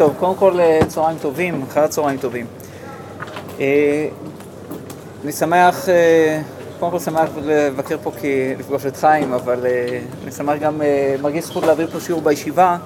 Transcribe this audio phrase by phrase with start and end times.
[0.00, 2.46] טוב, קודם כל אה, צהריים טובים, אחרי הצהריים טובים.
[3.60, 4.08] אה,
[5.24, 6.40] אני שמח, אה,
[6.78, 9.66] קודם כל שמח לבקר פה כי לפגוש את חיים, אבל
[10.22, 10.80] אני שמח גם,
[11.22, 12.76] מרגיש זכות להעביר פה שיעור בישיבה.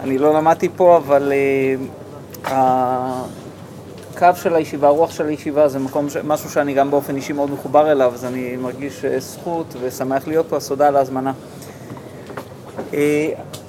[0.00, 1.32] אני לא למדתי פה, אבל
[2.44, 7.92] הקו של הישיבה, הרוח של הישיבה זה מקום, משהו שאני גם באופן אישי מאוד מחובר
[7.92, 11.32] אליו, אז אני מרגיש זכות ושמח להיות פה, אז תודה על ההזמנה.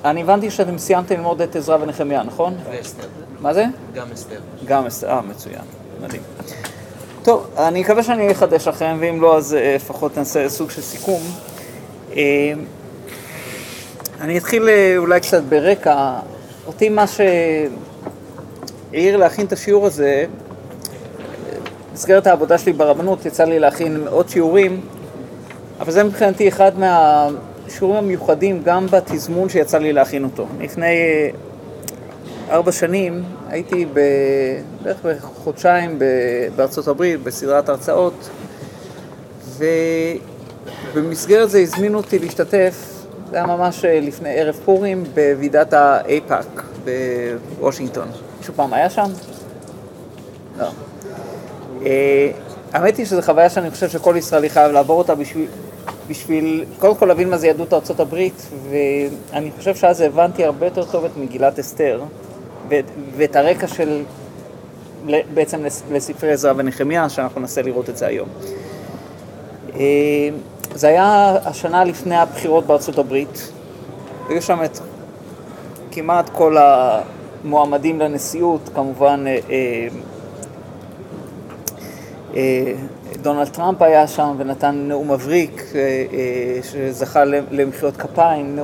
[0.05, 2.55] אני הבנתי שאתם סיימתם ללמוד את עזרא ונחמיה, נכון?
[2.71, 3.07] ואסתר.
[3.39, 3.65] מה זה?
[3.93, 4.39] גם אסתר.
[4.65, 5.61] גם אסתר, אה, מצוין,
[6.03, 6.21] מדהים.
[7.23, 11.21] טוב, אני מקווה שאני אחדש לכם, ואם לא, אז אה, לפחות נעשה סוג של סיכום.
[12.15, 12.53] אה,
[14.21, 16.13] אני אתחיל אה, אולי קצת ברקע.
[16.67, 20.25] אותי מה שהעיר להכין את השיעור הזה,
[21.91, 24.81] במסגרת העבודה שלי ברבנות יצא לי להכין עוד שיעורים,
[25.79, 27.27] אבל זה מבחינתי אחד מה...
[27.71, 30.47] השיעורים המיוחדים גם בתזמון שיצא לי להכין אותו.
[30.59, 31.29] לפני אה,
[32.49, 33.85] ארבע שנים הייתי
[34.83, 35.99] בערך בחודשיים
[36.55, 38.29] בארצות הברית בסדרת הרצאות
[40.93, 46.63] ובמסגרת זה הזמינו אותי להשתתף, זה היה ממש אה, לפני ערב פורים בוועידת האייפאק
[47.59, 48.07] בוושינגטון.
[48.37, 49.09] מישהו פעם היה שם?
[50.59, 50.67] לא.
[51.85, 52.31] אה,
[52.73, 55.47] האמת היא שזו חוויה שאני חושב שכל ישראלי חייב לעבור אותה בשביל,
[56.11, 60.83] בשביל קודם כל להבין מה זה יהדות ארצות הברית, ואני חושב שאז הבנתי הרבה יותר
[60.83, 62.01] טוב את מגילת אסתר,
[62.69, 62.85] ואת,
[63.17, 64.03] ואת הרקע של,
[65.33, 68.27] בעצם לספרי עזרא ונחמיה, שאנחנו ננסה לראות את זה היום.
[69.75, 70.29] אה,
[70.73, 73.51] זה היה השנה לפני הבחירות בארצות הברית,
[74.29, 74.79] היו שם את
[75.91, 79.87] כמעט כל המועמדים לנשיאות, כמובן אה, אה,
[83.21, 88.59] דונלד טראמפ היה שם ונתן נאום מבריק אה, אה, שזכה למחיאות כפיים,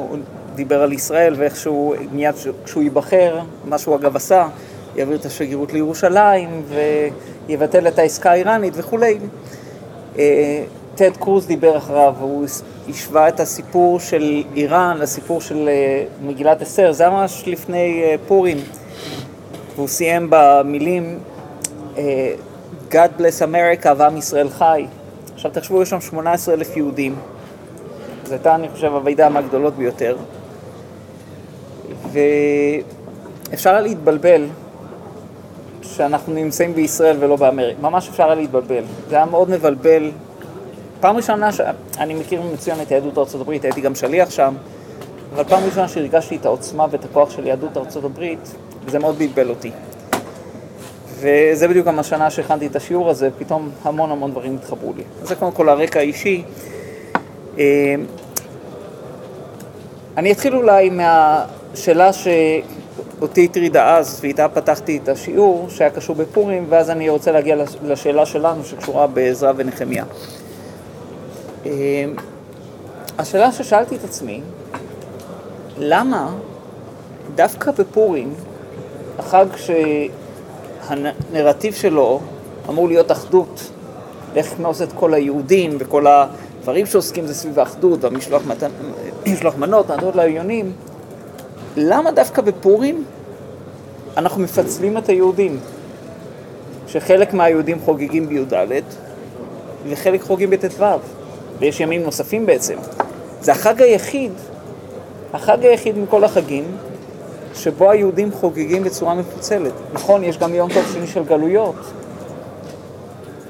[0.55, 4.47] דיבר על ישראל ואיך שהוא, מיד כשהוא ייבחר, מה שהוא אגב עשה,
[4.95, 6.63] יעביר את השגרירות לירושלים
[7.47, 9.17] ויבטל את העסקה האיראנית וכולי.
[10.17, 10.63] אה,
[10.95, 12.45] טד קרוז דיבר אחריו, הוא
[12.89, 15.69] השווה את הסיפור של איראן לסיפור של
[16.21, 18.57] מגילת אסתר, זה ממש לפני פורים,
[19.75, 21.19] והוא סיים במילים
[22.91, 24.85] God bless America ועם ישראל חי.
[25.33, 27.15] עכשיו תחשבו, יש שם 18 אלף יהודים.
[28.25, 30.17] זו הייתה, אני חושב, הוועידה מהגדולות ביותר.
[32.11, 34.45] ואפשר היה להתבלבל
[35.81, 37.81] שאנחנו נמצאים בישראל ולא באמריקה.
[37.81, 38.83] ממש אפשר היה להתבלבל.
[39.09, 40.11] זה היה מאוד מבלבל.
[40.99, 44.53] פעם ראשונה שאני מכיר מצוין את יהדות ארצות הברית, הייתי גם שליח שם,
[45.35, 48.55] אבל פעם ראשונה שהרגשתי את העוצמה ואת הכוח של יהדות ארצות הברית,
[48.85, 49.71] וזה מאוד בלבל אותי.
[51.19, 55.03] וזה בדיוק גם השנה שהכנתי את השיעור הזה, פתאום המון המון דברים התחברו לי.
[55.21, 56.43] אז זה קודם כל הרקע האישי.
[57.59, 57.95] אה,
[60.17, 66.89] אני אתחיל אולי מהשאלה שאותי הטרידה אז, ואיתה פתחתי את השיעור, שהיה קשור בפורים, ואז
[66.89, 70.03] אני רוצה להגיע לשאלה שלנו שקשורה בעזרא ונחמיה.
[71.65, 71.71] אה,
[73.17, 74.41] השאלה ששאלתי את עצמי,
[75.77, 76.33] למה
[77.35, 78.33] דווקא בפורים,
[79.19, 79.69] החג ש...
[80.87, 82.19] הנרטיב שלו
[82.69, 83.71] אמור להיות אחדות,
[84.35, 88.41] לכנוס את כל היהודים וכל הדברים שעוסקים זה סביב האחדות והמשלוח
[89.57, 90.71] מנות, מתנות לעיונים.
[91.77, 93.03] למה דווקא בפורים
[94.17, 95.59] אנחנו מפצלים את היהודים?
[96.87, 98.83] שחלק מהיהודים חוגגים בי"ד
[99.89, 100.83] וחלק חוגגים בט"ו,
[101.59, 102.75] ויש ימים נוספים בעצם.
[103.41, 104.31] זה החג היחיד,
[105.33, 106.77] החג היחיד מכל החגים
[107.57, 109.73] שבו היהודים חוגגים בצורה מפוצלת.
[109.93, 111.75] נכון, יש גם יום טוב שני של גלויות,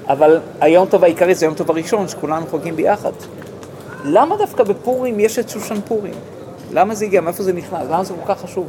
[0.08, 3.12] אבל היום טוב העיקרי זה יום טוב הראשון, שכולנו חוגגים ביחד.
[4.04, 6.14] למה דווקא בפורים יש את שושן פורים?
[6.72, 7.22] למה זה הגיע?
[7.22, 7.84] מאיפה זה נכנס?
[7.90, 8.68] למה זה כל כך חשוב?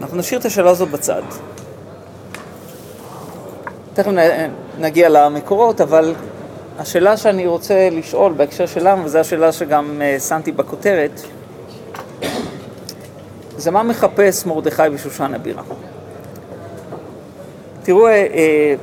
[0.00, 1.22] אנחנו נשאיר את השאלה הזאת בצד.
[3.94, 4.10] תכף
[4.78, 6.14] נגיע למקורות, אבל
[6.78, 11.20] השאלה שאני רוצה לשאול בהקשר שלנו, וזו השאלה שגם אה, שמתי בכותרת,
[13.64, 15.62] זה מה מחפש מרדכי ושושן הבירה.
[17.82, 18.74] תראו אה, אה,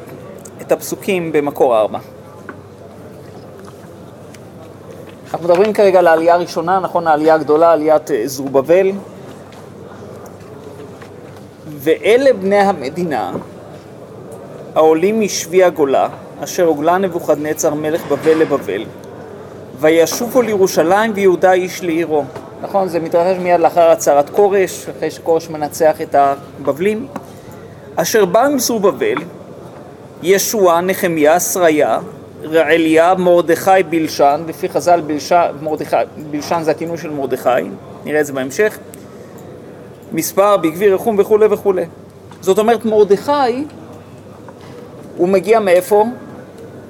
[0.62, 2.00] את הפסוקים במקור ארבע.
[5.24, 7.07] אנחנו מדברים כרגע על העלייה הראשונה, נכון?
[7.07, 8.92] העלייה הגדולה, עליית אה, זרובבל.
[11.68, 13.31] ואלה בני המדינה
[14.75, 16.07] העולים משבי הגולה,
[16.44, 18.86] אשר הוגלה נבוכדנצר מלך בבל לבבל,
[19.80, 22.25] וישובו לירושלים ויהודה איש לעירו.
[22.62, 22.88] נכון?
[22.88, 27.08] זה מתרחש מיד לאחר הצהרת כורש, אחרי שכורש מנצח את הבבלים.
[27.96, 29.16] אשר בא עם זרובבל,
[30.24, 32.00] ישועה, נחמיה, שריה,
[32.44, 35.96] רעליה, מרדכי, בלשן, לפי חז"ל בלשן, מרדכי,
[36.31, 37.50] בלשן זה הכינוי של מרדכי,
[38.06, 38.78] נראה את זה בהמשך,
[40.12, 41.86] מספר, בגבי, רחום וכולי וכולי.
[42.42, 43.66] זאת אומרת, מרדכי,
[45.18, 46.06] הוא מגיע מאיפה?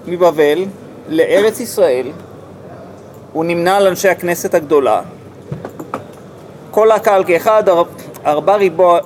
[0.07, 0.65] מבבל,
[1.09, 2.07] לארץ ישראל,
[3.33, 5.01] הוא נמנה על אנשי הכנסת הגדולה.
[6.71, 7.63] כל הקהל כאחד,
[8.25, 9.00] ארבע ריבוע,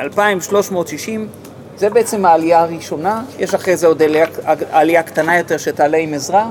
[0.00, 1.28] 2,360,
[1.76, 4.26] זה בעצם העלייה הראשונה, יש אחרי זה עוד עלייה,
[4.70, 6.46] עלייה קטנה יותר שתעלה עם עזרה,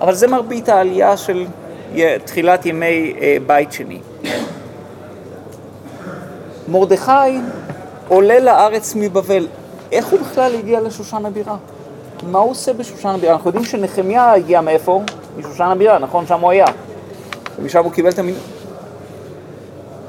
[0.00, 1.46] אבל זה מרבית העלייה של
[2.24, 4.00] תחילת ימי אה, בית שני.
[6.68, 7.38] מרדכי
[8.08, 9.46] עולה לארץ מבבל,
[9.92, 11.56] איך הוא בכלל הגיע לשושן הבירה?
[12.22, 13.32] מה הוא עושה בשושן הבירה?
[13.32, 15.02] אנחנו יודעים שנחמיה הגיע מאיפה?
[15.38, 16.26] משושן הבירה, נכון?
[16.26, 16.66] שם הוא היה.
[17.58, 18.34] ומשם הוא קיבל את המין...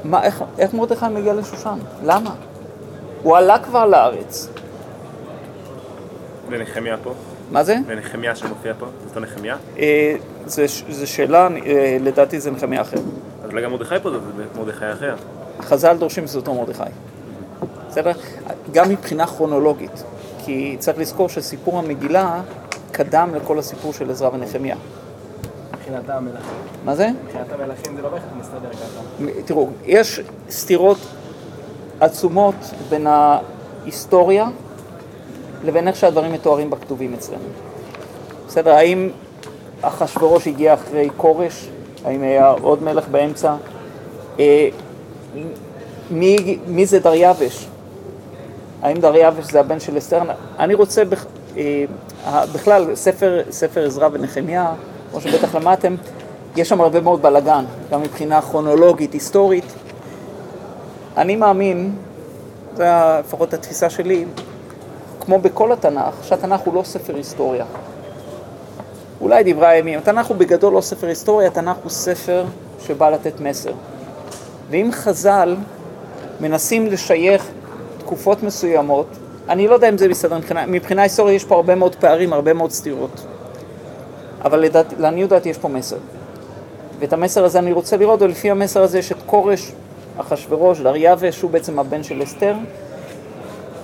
[0.04, 1.78] מה, איך, איך מרדכי מגיע לשושן?
[2.04, 2.34] למה?
[3.22, 4.48] הוא עלה כבר לארץ.
[6.48, 7.14] ונחמיה פה?
[7.50, 7.76] מה זה?
[7.86, 8.86] ונחמיה שמופיע פה?
[8.86, 9.56] זה אותו נחמיה?
[9.78, 10.16] אה,
[10.46, 12.96] זו שאלה, אה, לדעתי זה נחמיה אחר.
[13.44, 14.18] אז אולי גם מרדכי פה זה
[14.58, 15.14] מרדכי אחר.
[15.60, 16.82] חז"ל דורשים שזה אותו מרדכי.
[17.88, 18.12] בסדר?
[18.72, 20.04] גם מבחינה כרונולוגית.
[20.44, 22.40] כי צריך לזכור שסיפור המגילה
[22.92, 24.76] קדם לכל הסיפור של עזרא ונחמיה.
[25.88, 26.50] מבחינת המלכים.
[26.84, 27.08] מה זה?
[27.24, 29.24] מבחינת המלכים זה לא בהכרח מסתדר ככה.
[29.44, 30.20] תראו, יש
[30.50, 30.98] סתירות
[32.00, 32.54] עצומות
[32.88, 34.48] בין ההיסטוריה
[35.64, 37.48] לבין איך שהדברים מתוארים בכתובים אצלנו.
[38.46, 39.10] בסדר, האם
[39.80, 41.68] אחשורוש הגיע אחרי כורש?
[42.04, 43.54] האם היה עוד מלך באמצע?
[44.38, 44.68] אה,
[46.10, 47.66] מי, מי זה דריווש?
[48.82, 50.22] האם דריווש זה הבן של אסתר?
[50.58, 51.26] אני רוצה, בכ...
[51.56, 51.84] אה,
[52.54, 54.72] בכלל, ספר, ספר עזרא ונחמיה,
[55.10, 55.94] כמו שבטח למדתם,
[56.56, 59.64] יש שם הרבה מאוד בלאגן, גם מבחינה כרונולוגית, היסטורית.
[61.16, 61.96] אני מאמין,
[62.76, 62.82] זו
[63.20, 64.24] לפחות התפיסה שלי,
[65.20, 67.64] כמו בכל התנ"ך, שהתנ"ך הוא לא ספר היסטוריה.
[69.20, 72.44] אולי דברי הימים, התנ"ך הוא בגדול לא ספר היסטוריה, התנ"ך הוא ספר
[72.86, 73.72] שבא לתת מסר.
[74.70, 75.56] ואם חז"ל
[76.40, 77.48] מנסים לשייך
[77.98, 79.06] תקופות מסוימות,
[79.48, 82.52] אני לא יודע אם זה בסדר, מבחינה, מבחינה היסטורית יש פה הרבה מאוד פערים, הרבה
[82.52, 83.26] מאוד סתירות.
[84.44, 85.96] אבל לדעת, לעניות דעתי יש פה מסר.
[86.98, 89.72] ואת המסר הזה אני רוצה לראות, ולפי המסר הזה יש את כורש,
[90.16, 92.54] אחשורוש, דריווש, הוא בעצם הבן של אסתר.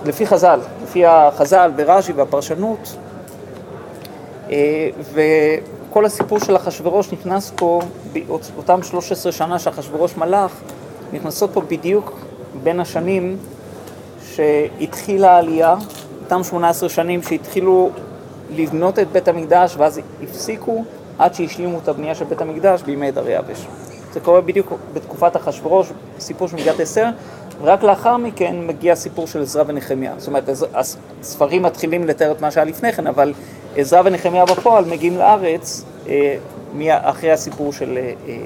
[0.05, 2.97] לפי חז"ל, לפי החז"ל ברש"י והפרשנות,
[4.51, 7.81] אה, וכל הסיפור של אחשורוש נכנס פה,
[8.57, 10.53] אותם 13 שנה שאחשורוש מלך,
[11.13, 12.19] נכנסות פה בדיוק
[12.63, 13.37] בין השנים
[14.35, 15.77] שהתחילה העלייה,
[16.25, 17.91] אותם 18 שנים שהתחילו
[18.51, 20.85] לבנות את בית המקדש ואז הפסיקו
[21.19, 23.67] עד שהשלימו את הבנייה של בית המקדש בימי דריווש.
[24.13, 27.07] זה קורה בדיוק בתקופת אחשורוש, סיפור של מגילת אסתר,
[27.63, 30.15] ורק לאחר מכן מגיע הסיפור של עזרא ונחמיה.
[30.19, 30.45] זאת אומרת,
[31.21, 33.33] הספרים מתחילים לתאר את מה שהיה לפני כן, אבל
[33.77, 36.37] עזרא ונחמיה בפועל מגיעים לארץ אה,
[37.03, 38.37] אחרי הסיפור של, אה, אה,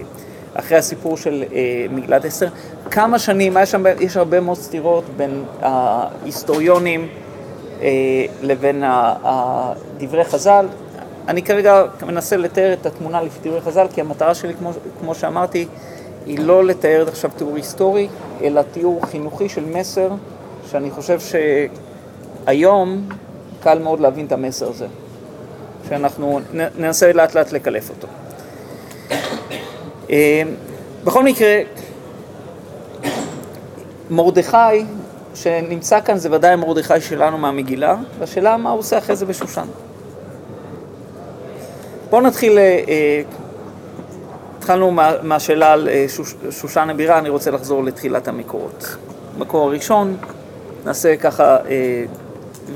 [0.54, 1.44] אחרי הסיפור של
[1.90, 2.48] מגילת אסתר.
[2.90, 7.08] כמה שנים, יש, שם, יש הרבה מאוד סתירות בין ההיסטוריונים
[8.42, 8.84] לבין
[9.98, 10.66] דברי חז"ל.
[11.28, 14.70] אני כרגע מנסה לתאר את התמונה לפי דברי חז"ל, כי המטרה שלי, כמו,
[15.00, 15.66] כמו שאמרתי,
[16.26, 18.08] היא לא לתאר עכשיו תיאור היסטורי,
[18.42, 20.08] אלא תיאור חינוכי של מסר,
[20.70, 21.18] שאני חושב
[22.46, 23.08] שהיום
[23.60, 24.86] קל מאוד להבין את המסר הזה,
[25.88, 26.40] שאנחנו
[26.78, 28.08] ננסה לאט לאט לקלף אותו.
[30.10, 30.42] אה,
[31.04, 31.60] בכל מקרה,
[34.10, 34.84] מרדכי
[35.42, 39.66] שנמצא כאן זה ודאי מרדכי שלנו מהמגילה, והשאלה מה הוא עושה אחרי זה בשושן.
[42.10, 43.22] בואו נתחיל, אה,
[44.58, 48.96] התחלנו מה, מהשאלה על אה, שוש, שושן הבירה, אני רוצה לחזור לתחילת המקורות.
[49.38, 50.16] מקור הראשון,
[50.84, 52.04] נעשה ככה אה,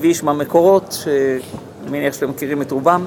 [0.01, 3.07] ויש מהמקורות, שאני מניח שאתם מכירים את רובם.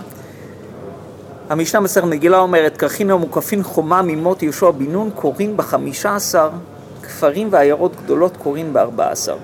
[1.49, 6.49] המשנה מסר מגילה אומרת, כרכין המוקפין חומה ממות יהושע בן נון קוראים בחמישה עשר
[7.05, 9.37] כפרים ועיירות גדולות קוראים בארבע עשר.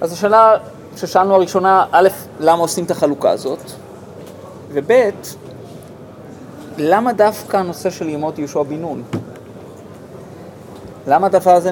[0.00, 0.56] אז השאלה
[0.96, 2.08] ששאלנו הראשונה, א',
[2.40, 3.58] למה עושים את החלוקה הזאת?
[4.72, 4.90] וב',
[6.78, 9.02] למה דווקא הנושא של ימות יהושע בן נון?
[11.06, 11.70] למה הדבר הזה,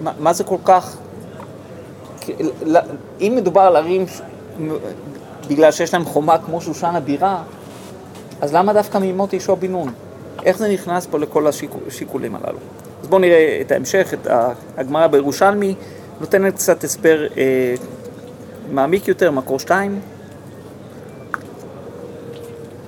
[0.00, 0.96] מה, מה זה כל כך,
[3.20, 4.06] אם מדובר על ערים
[5.48, 7.42] בגלל שיש להם חומה כמו שושן הבירה,
[8.40, 9.92] אז למה דווקא מימות יהושע בן נון?
[10.44, 11.46] איך זה נכנס פה לכל
[11.86, 12.58] השיקולים הללו?
[13.04, 14.26] אז בואו נראה את ההמשך, את
[14.76, 15.74] הגמרא בירושלמי,
[16.20, 17.74] נותנת קצת הסבר אה,
[18.70, 20.00] מעמיק יותר, מקור שתיים.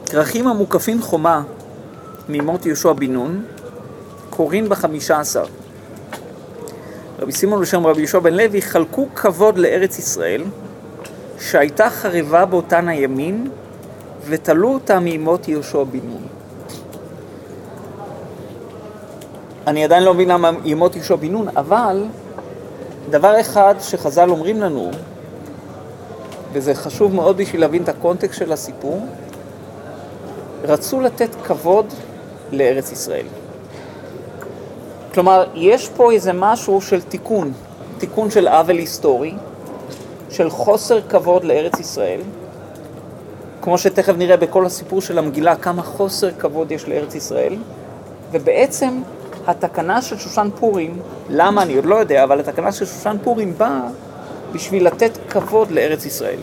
[0.06, 1.42] כרכים המוקפים חומה
[2.28, 3.44] ממות יהושע בן נון,
[4.30, 5.44] קורין בחמישה עשר.
[7.18, 10.42] רבי סימון ושם רבי יהושע בן לוי חלקו כבוד לארץ ישראל,
[11.40, 13.50] שהייתה חרבה באותן הימים,
[14.26, 16.35] ותלו אותה מימות יהושע בן נון.
[19.66, 22.04] אני עדיין לא מבין למה ימות יהושע בן נון, אבל
[23.10, 24.90] דבר אחד שחז"ל אומרים לנו,
[26.52, 29.06] וזה חשוב מאוד בשביל להבין את הקונטקסט של הסיפור,
[30.64, 31.86] רצו לתת כבוד
[32.52, 33.26] לארץ ישראל.
[35.14, 37.52] כלומר, יש פה איזה משהו של תיקון,
[37.98, 39.34] תיקון של עוול היסטורי,
[40.30, 42.20] של חוסר כבוד לארץ ישראל,
[43.62, 47.56] כמו שתכף נראה בכל הסיפור של המגילה, כמה חוסר כבוד יש לארץ ישראל,
[48.32, 49.00] ובעצם
[49.46, 50.98] התקנה של שושן פורים,
[51.28, 53.80] למה אני עוד לא יודע, אבל התקנה של שושן פורים באה
[54.52, 56.38] בשביל לתת כבוד לארץ ישראל.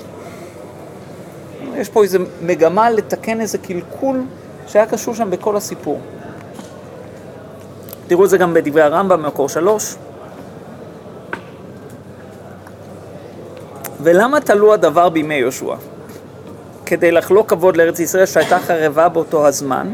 [1.75, 4.21] יש פה איזו מגמה לתקן איזה קלקול
[4.67, 5.99] שהיה קשור שם בכל הסיפור.
[8.07, 9.95] תראו את זה גם בדברי הרמב"ם במקור שלוש.
[14.01, 15.75] ולמה תלו הדבר בימי יהושע?
[16.85, 19.93] כדי לחלוק כבוד לארץ ישראל שהייתה חרבה באותו הזמן,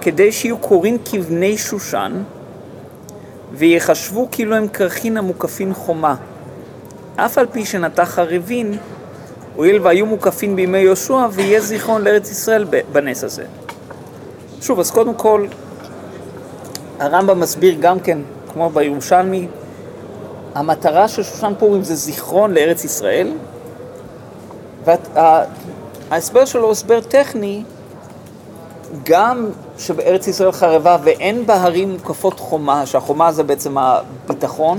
[0.00, 2.22] כדי שיהיו קוראים כבני שושן,
[3.52, 6.14] ויחשבו כאילו הם כרכין המוקפין חומה.
[7.16, 8.78] אף על פי שנטע חרבין,
[9.56, 13.44] הואיל והיו מוקפין בימי יהושע, ויהיה זיכרון לארץ ישראל בנס הזה.
[14.60, 15.46] שוב, אז קודם כל,
[16.98, 18.18] הרמב"ם מסביר גם כן,
[18.52, 19.48] כמו בירושלמי,
[20.54, 23.32] המטרה של שושן פורים זה זיכרון לארץ ישראל,
[24.84, 27.62] וההסבר שלו הוא הסבר טכני,
[29.04, 29.46] גם
[29.80, 34.78] שבארץ ישראל חרבה ואין בה הרים מוקפות חומה, שהחומה זה בעצם הביטחון,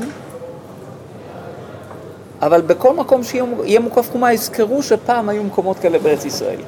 [2.42, 6.60] אבל בכל מקום שיהיה מוקף חומה יזכרו שפעם היו מקומות כאלה בארץ ישראל.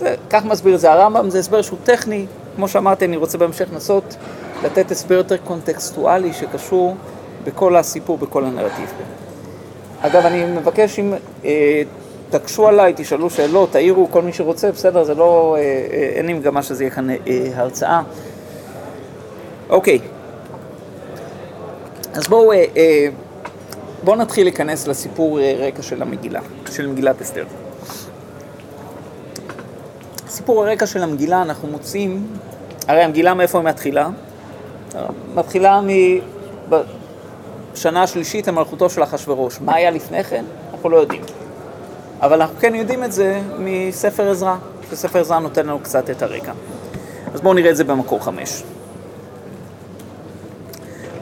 [0.00, 2.26] זה, כך מסביר את זה הרמב"ם, זה הסבר שהוא טכני,
[2.56, 4.16] כמו שאמרתי, אני רוצה בהמשך לנסות
[4.64, 6.96] לתת הסבר יותר קונטקסטואלי שקשור
[7.44, 8.92] בכל הסיפור, בכל הנרטיב.
[10.00, 11.14] אגב, אני מבקש אם
[11.44, 11.82] אה,
[12.30, 16.32] תקשו עליי, תשאלו שאלות, תעירו כל מי שרוצה, בסדר, זה לא, אה, אה, אין לי
[16.32, 17.16] מגמה שזה יהיה כאן אה,
[17.54, 18.02] הרצאה.
[19.70, 19.98] אוקיי,
[22.14, 22.52] אז בואו
[24.04, 27.44] בואו נתחיל להיכנס לסיפור רקע של המגילה, של מגילת אסתר.
[30.28, 32.26] סיפור הרקע של המגילה אנחנו מוצאים,
[32.88, 34.08] הרי המגילה מאיפה היא מתחילה?
[35.34, 35.80] מתחילה
[36.68, 39.60] בשנה השלישית למלכותו של אחשורוש.
[39.60, 40.44] מה היה לפני כן?
[40.72, 41.22] אנחנו לא יודעים.
[42.20, 44.56] אבל אנחנו כן יודעים את זה מספר עזרא,
[44.90, 46.52] שספר עזרא נותן לנו קצת את הרקע.
[47.34, 48.62] אז בואו נראה את זה במקור חמש.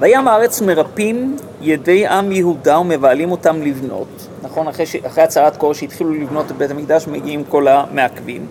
[0.00, 4.68] וים הארץ מרפים ידי עם יהודה ומבעלים אותם לבנות, נכון?
[4.68, 4.96] אחרי, ש...
[4.96, 8.46] אחרי הצהרת קור שהתחילו לבנות את בית המקדש מגיעים כל המעכבים,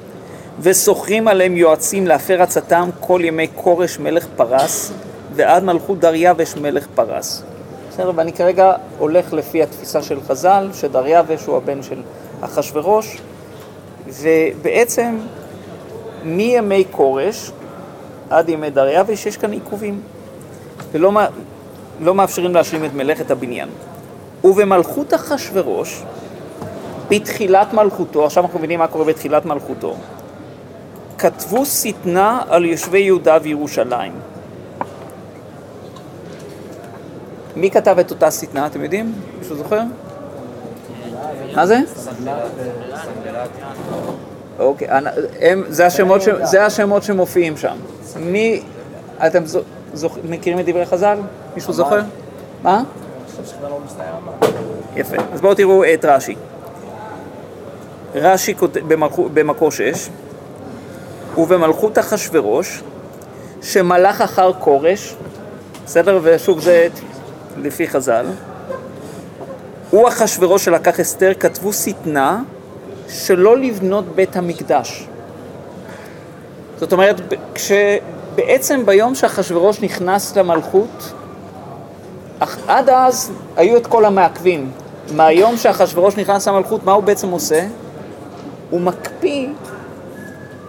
[0.60, 4.92] ושוכרים עליהם יועצים להפר עצתם כל ימי כורש מלך פרס
[5.36, 7.44] ועד מלכות דריווש מלך פרס.
[7.90, 12.02] בסדר, ואני כרגע הולך לפי התפיסה של חז"ל, שדריווש הוא הבן של
[12.42, 13.18] אחשורוש,
[14.08, 15.18] ובעצם
[16.24, 17.52] מימי כורש
[18.30, 20.02] עד ימי דריווש יש כאן עיכובים,
[20.92, 21.12] ולא
[22.02, 23.70] לא מאפשרים להשלים את מלאכת הבניין.
[24.44, 26.04] ובמלכות אחשורוש,
[27.10, 29.96] בתחילת מלכותו, עכשיו אנחנו מבינים מה קורה בתחילת מלכותו,
[31.18, 34.14] כתבו שטנה על יושבי יהודה וירושלים.
[37.56, 39.14] מי כתב את אותה שטנה, אתם יודעים?
[39.40, 39.82] מישהו זוכר?
[41.56, 41.80] מה זה?
[44.60, 44.88] אוקיי,
[45.70, 47.76] זה השמות, ש, זה השמות שמופיעים שם.
[48.20, 48.64] מי,
[49.28, 49.44] אתם
[49.94, 51.18] זוכ, מכירים את דברי חז"ל?
[51.56, 52.02] מישהו זוכר?
[52.64, 52.84] מה?
[54.96, 55.16] יפה.
[55.34, 56.36] אז בואו תראו את רש"י.
[58.16, 58.54] רש"י
[59.34, 60.10] במקור 6,
[61.38, 62.82] ובמלכות אחשורוש,
[63.62, 65.16] שמלך אחר כורש,
[65.86, 66.20] בסדר?
[66.24, 66.88] ושוב זה
[67.58, 68.26] לפי חז"ל,
[69.90, 72.42] הוא אחשורוש שלקח אסתר, כתבו שטנה
[73.10, 75.08] שלא לבנות בית המקדש.
[76.78, 77.22] זאת אומרת,
[77.56, 81.14] כשבעצם ביום שאחשורוש נכנס למלכות,
[82.68, 84.72] עד אז היו את כל המעכבים.
[85.16, 87.68] מהיום שאחשורוש נכנס למלכות, מה הוא בעצם עושה?
[88.70, 89.48] הוא מקפיא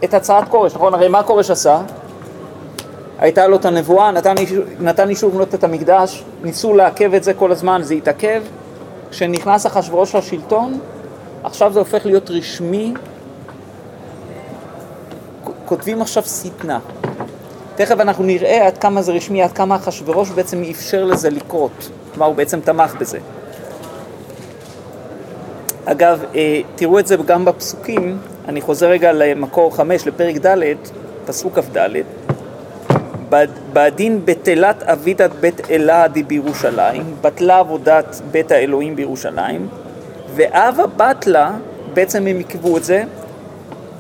[0.05, 0.95] את הצעת כורש, נכון?
[0.95, 1.81] הרי מה כורש עשה?
[3.19, 7.35] הייתה לו את הנבואה, נתן אישור, נתן אישור לבנות את המקדש, ניסו לעכב את זה
[7.35, 8.43] כל הזמן, זה התעכב.
[9.11, 10.81] כשנכנס אחשורוש לשלטון,
[11.43, 12.95] עכשיו זה הופך להיות רשמי.
[15.65, 16.79] כותבים עכשיו שטנה.
[17.77, 21.91] תכף אנחנו נראה עד כמה זה רשמי, עד כמה אחשורוש בעצם אפשר לזה לקרות.
[22.15, 23.19] כלומר, הוא בעצם תמך בזה.
[25.85, 30.59] אגב, אה, תראו את זה גם בפסוקים, אני חוזר רגע למקור חמש, לפרק ד',
[31.27, 31.79] פסוק כ"ד.
[33.73, 39.69] בדין בטלת אבידת בית אלעדי בירושלים, בטלה עבודת בית האלוהים בירושלים,
[40.35, 41.51] ואבה בתלה,
[41.95, 43.05] בעצם הם עיכבו את זה,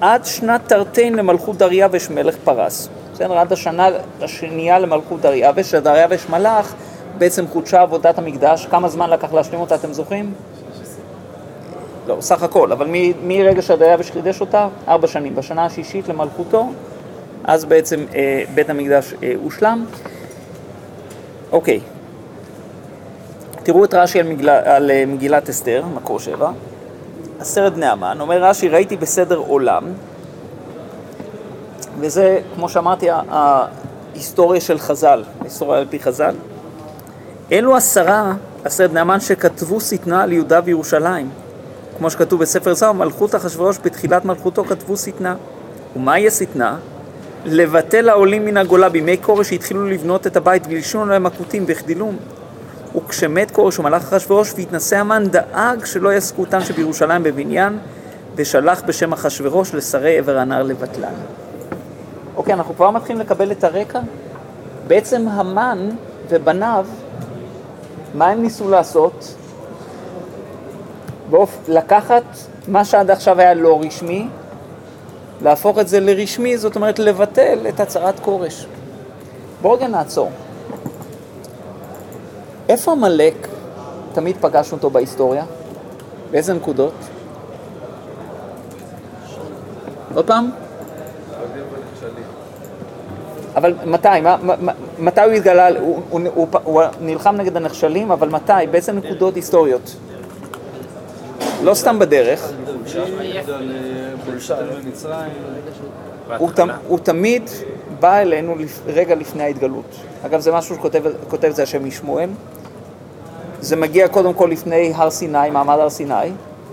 [0.01, 2.89] עד שנת תרתין למלכות דריווש מלך פרס.
[3.13, 3.39] בסדר?
[3.39, 3.89] עד השנה
[4.23, 6.75] השנייה למלכות דריווש, שדריווש מלך,
[7.19, 8.67] בעצם חודשה עבודת המקדש.
[8.67, 10.33] כמה זמן לקח להשלים אותה, אתם זוכרים?
[12.07, 12.89] לא, סך הכל, אבל
[13.23, 15.35] מרגע שדריווש חידש אותה, ארבע שנים.
[15.35, 16.69] בשנה השישית למלכותו,
[17.47, 19.85] אז בעצם אה, בית המקדש אה, הושלם.
[21.53, 21.81] אוקיי.
[23.63, 24.49] תראו את רש"י על, מגל...
[24.49, 26.51] על אה, מגילת אסתר, מקור שבע.
[27.41, 29.85] עשרת בני המן, אומר רש"י, ראיתי בסדר עולם,
[32.01, 36.35] וזה, כמו שאמרתי, ההיסטוריה של חז"ל, ההיסטוריה על פי חז"ל.
[37.53, 38.33] אלו עשרה,
[38.65, 41.31] עשרת בני המן, שכתבו שטנה על יהודה וירושלים.
[41.99, 45.37] כמו שכתוב בספר זר, מלכות אחשורוש בתחילת מלכותו כתבו שטנה.
[45.97, 46.77] ומהי השטנה?
[47.47, 52.17] לבטל העולים מן הגולה בימי כורש שהתחילו לבנות את הבית ולשון עליהם הכותים והחדילום.
[52.97, 57.79] וכשמת כורש ומלך אחשורוש והתנשא המן דאג שלא יעסקו אותם שבירושלים בבניין
[58.35, 61.15] ושלח בשם אחשורוש לשרי עבר הנהר לבטלן.
[62.37, 64.01] אוקיי, אנחנו כבר מתחילים לקבל את הרקע.
[64.87, 65.89] בעצם המן
[66.29, 66.87] ובניו,
[68.15, 69.35] מה הם ניסו לעשות?
[71.31, 71.59] באופ...
[71.69, 72.25] לקחת
[72.69, 74.29] מה שעד עכשיו היה לא רשמי,
[75.43, 78.67] להפוך את זה לרשמי, זאת אומרת לבטל את הצהרת כורש.
[79.63, 80.31] בואו רגע נעצור.
[82.69, 83.49] איפה עמלק
[84.13, 85.45] תמיד פגשנו אותו בהיסטוריה?
[86.31, 86.95] באיזה נקודות?
[90.15, 90.51] עוד פעם?
[93.57, 94.09] אבל מתי?
[94.23, 95.69] מה, מה, מתי הוא התגלה?
[95.79, 98.53] הוא, הוא, הוא, הוא נלחם נגד הנחשלים, אבל מתי?
[98.71, 99.97] באיזה נקודות היסטוריות?
[101.63, 102.53] לא סתם בדרך.
[106.87, 107.51] הוא, תמיד
[108.01, 108.55] בא אלינו
[108.87, 109.97] רגע לפני ההתגלות.
[110.27, 112.31] אגב, זה משהו שכותב את זה השם משמואל.
[113.61, 116.33] זה מגיע קודם כל לפני הר סיני, מעמד הר סיני,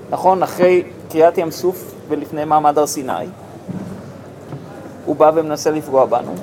[0.10, 0.44] נכון?
[0.44, 3.25] אחרי קריאת ים סוף ולפני מעמד הר סיני.
[5.06, 6.34] הוא בא ומנסה לפגוע בנו.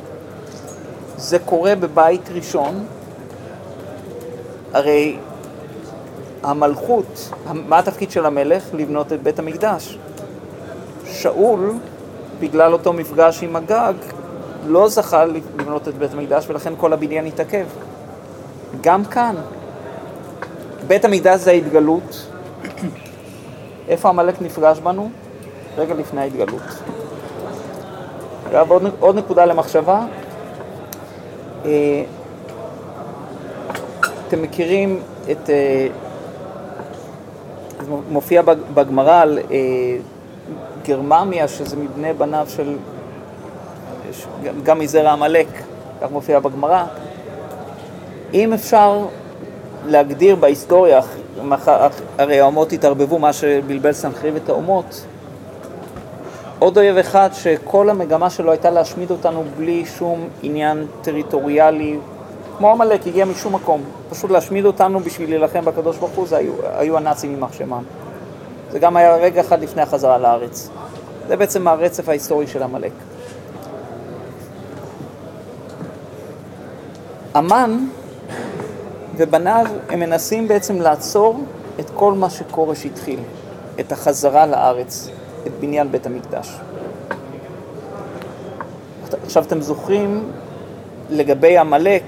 [1.16, 2.85] זה קורה בבית ראשון,
[4.73, 5.17] הרי
[6.42, 8.64] המלכות, מה התפקיד של המלך?
[8.74, 9.98] לבנות את בית המקדש.
[11.06, 11.72] שאול,
[12.40, 13.92] בגלל אותו מפגש עם הגג,
[14.66, 17.66] לא זכה לבנות את בית המקדש ולכן כל הבניין התעכב.
[18.80, 19.34] גם כאן,
[20.86, 22.26] בית המקדש זה ההתגלות.
[23.88, 25.10] איפה עמלק נפגש בנו?
[25.76, 26.62] רגע לפני ההתגלות.
[28.68, 30.02] עוד, עוד נקודה למחשבה.
[31.64, 32.02] אה,
[34.28, 35.00] אתם מכירים
[35.30, 35.50] את...
[38.10, 38.42] מופיע
[38.74, 39.56] בגמרא על אה,
[40.84, 42.76] גרממיה, שזה מבני בניו של...
[44.64, 45.46] גם מזרע עמלק,
[46.00, 46.84] כך מופיע בגמרא.
[48.34, 49.06] אם אפשר
[49.86, 51.00] להגדיר בהיסטוריה,
[52.18, 55.04] הרי האומות התערבבו, מה שבלבל סנחריב את האומות,
[56.58, 61.98] עוד אויב אחד שכל המגמה שלו הייתה להשמיד אותנו בלי שום עניין טריטוריאלי,
[62.60, 63.82] כמו עמלק, הגיע משום מקום.
[64.10, 67.82] פשוט להשמיד אותנו בשביל להילחם בקדוש ברוך הוא, זה היו, היו הנאצים יימח שמם.
[68.70, 70.70] זה גם היה רגע אחד לפני החזרה לארץ.
[71.28, 72.92] זה בעצם הרצף ההיסטורי של עמלק.
[77.34, 77.78] המן
[79.16, 81.44] ובניו הם מנסים בעצם לעצור
[81.80, 83.20] את כל מה שכורש התחיל,
[83.80, 85.08] את החזרה לארץ,
[85.46, 86.60] את בניין בית המקדש.
[89.25, 90.30] עכשיו אתם זוכרים
[91.10, 92.02] לגבי עמלק,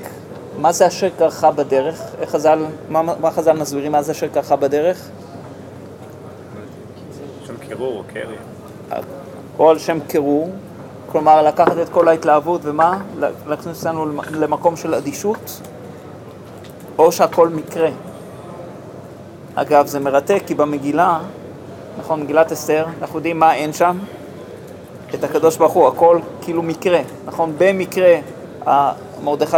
[0.58, 2.02] מה זה אשר קרחה בדרך?
[2.20, 5.08] איך חז"ל, מה, מה חז"ל מסבירים מה זה אשר קרחה בדרך?
[7.46, 8.36] שם קירור או קרי.
[9.58, 10.50] או על שם קירור,
[11.06, 12.98] כלומר לקחת את כל ההתלהבות ומה?
[13.46, 15.60] להכניס אותנו למקום של אדישות,
[16.98, 17.88] או שהכל מקרה.
[19.54, 21.18] אגב, זה מרתק, כי במגילה,
[21.98, 23.98] נכון, מגילת אסתר, אנחנו יודעים מה אין שם?
[25.14, 27.52] את הקדוש ברוך הוא, הכל כאילו מקרה, נכון?
[27.58, 28.16] במקרה
[29.24, 29.56] מרדכי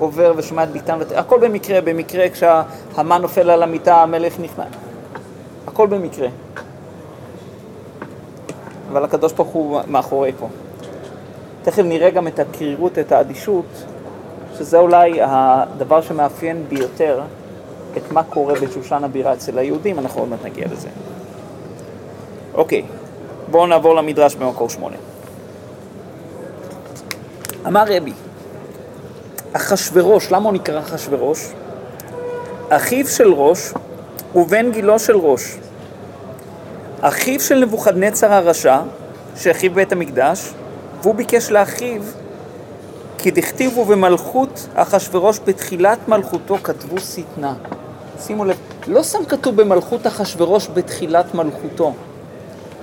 [0.00, 4.66] עובר, ושומע את ביתם, הכל במקרה, במקרה כשהמן נופל על המיטה, המלך נכנס,
[5.66, 6.28] הכל במקרה.
[8.92, 10.48] אבל הקדוש ברוך הוא מאחורי פה.
[11.62, 13.64] תכף נראה גם את הקרירות, את האדישות,
[14.58, 17.20] שזה אולי הדבר שמאפיין ביותר
[17.96, 20.88] את מה קורה בשושן הבירה אצל היהודים, אנחנו עוד מעט נגיע לזה.
[22.54, 22.82] אוקיי,
[23.50, 24.96] בואו נעבור למדרש במקור שמונה.
[27.66, 28.12] אמר רבי,
[29.52, 31.48] אחשורוש, למה הוא נקרא אחשורוש?
[32.68, 33.72] אחיו של ראש
[34.34, 35.56] ובן גילו של ראש.
[37.00, 38.80] אחיו של נבוכדנצר הרשע,
[39.36, 40.50] שהחריב בית המקדש,
[41.02, 42.02] והוא ביקש לאחיו
[43.18, 47.54] כי דכתיבו במלכות אחשורוש בתחילת מלכותו כתבו שטנה.
[48.20, 51.92] שימו לב, לא סתם כתוב במלכות אחשורוש בתחילת מלכותו.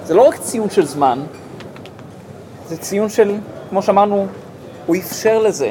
[0.06, 1.20] זה לא רק ציון של זמן,
[2.68, 3.36] זה ציון של,
[3.70, 4.28] כמו שאמרנו,
[4.86, 5.70] הוא אפשר לזה,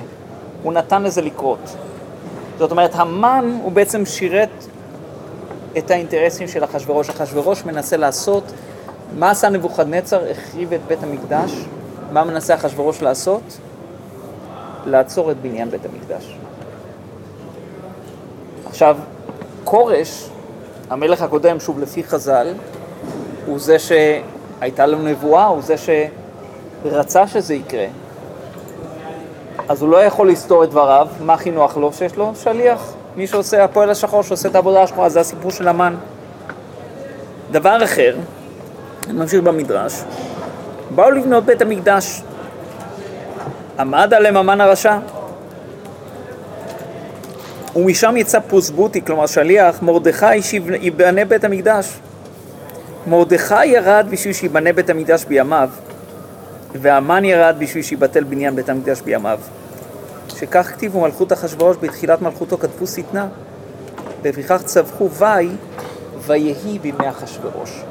[0.62, 1.76] הוא נתן לזה לקרות.
[2.58, 4.48] זאת אומרת, המן הוא בעצם שירת
[5.78, 7.10] את האינטרסים של אחשורוש.
[7.10, 8.44] אחשורוש מנסה לעשות,
[9.18, 10.30] מה עשה נבוכדנצר?
[10.30, 11.52] החריב את בית המקדש.
[12.12, 13.42] מה מנסה אחשורוש לעשות?
[14.86, 16.36] לעצור את בניין בית המקדש.
[18.66, 18.96] עכשיו,
[19.64, 20.28] כורש,
[20.90, 22.54] המלך הקודם, שוב לפי חז"ל,
[23.46, 25.74] הוא זה שהייתה לו נבואה, הוא זה
[26.82, 27.86] שרצה שזה יקרה.
[29.68, 31.92] אז הוא לא יכול לסתור את דבריו, מה הכי נוח לו?
[31.92, 35.94] שיש לו שליח, מי שעושה, הפועל השחור שעושה את העבודה השחורה, זה הסיפור של המן.
[37.50, 38.16] דבר אחר,
[39.06, 40.02] אני ממשיך במדרש,
[40.90, 42.22] באו לבנות בית המקדש,
[43.78, 44.98] עמד עליהם המן הרשע,
[47.76, 51.98] ומשם יצא פרוסבוטי, כלומר שליח, מרדכי שיבנה בית המקדש.
[53.06, 55.68] מרדכי ירד בשביל שיבנה בית המקדש בימיו,
[56.74, 59.38] והמן ירד בשביל שיבטל בניין בית המקדש בימיו.
[60.38, 63.28] שכך כתיבו מלכות אחשורוש בתחילת מלכותו כתבו שטנה,
[64.24, 65.50] לפיכך צווחו וי,
[66.20, 67.82] ויהי בימי אחשורוש.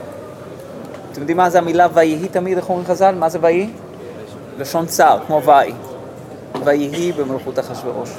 [1.11, 3.15] אתם יודעים מה זה המילה ויהי תמיד, איך אומרים חז"ל?
[3.15, 3.69] מה זה ויהי?
[4.59, 5.73] לשון צער, כמו וי.
[6.65, 8.09] ויהי במלכות אחשורוש.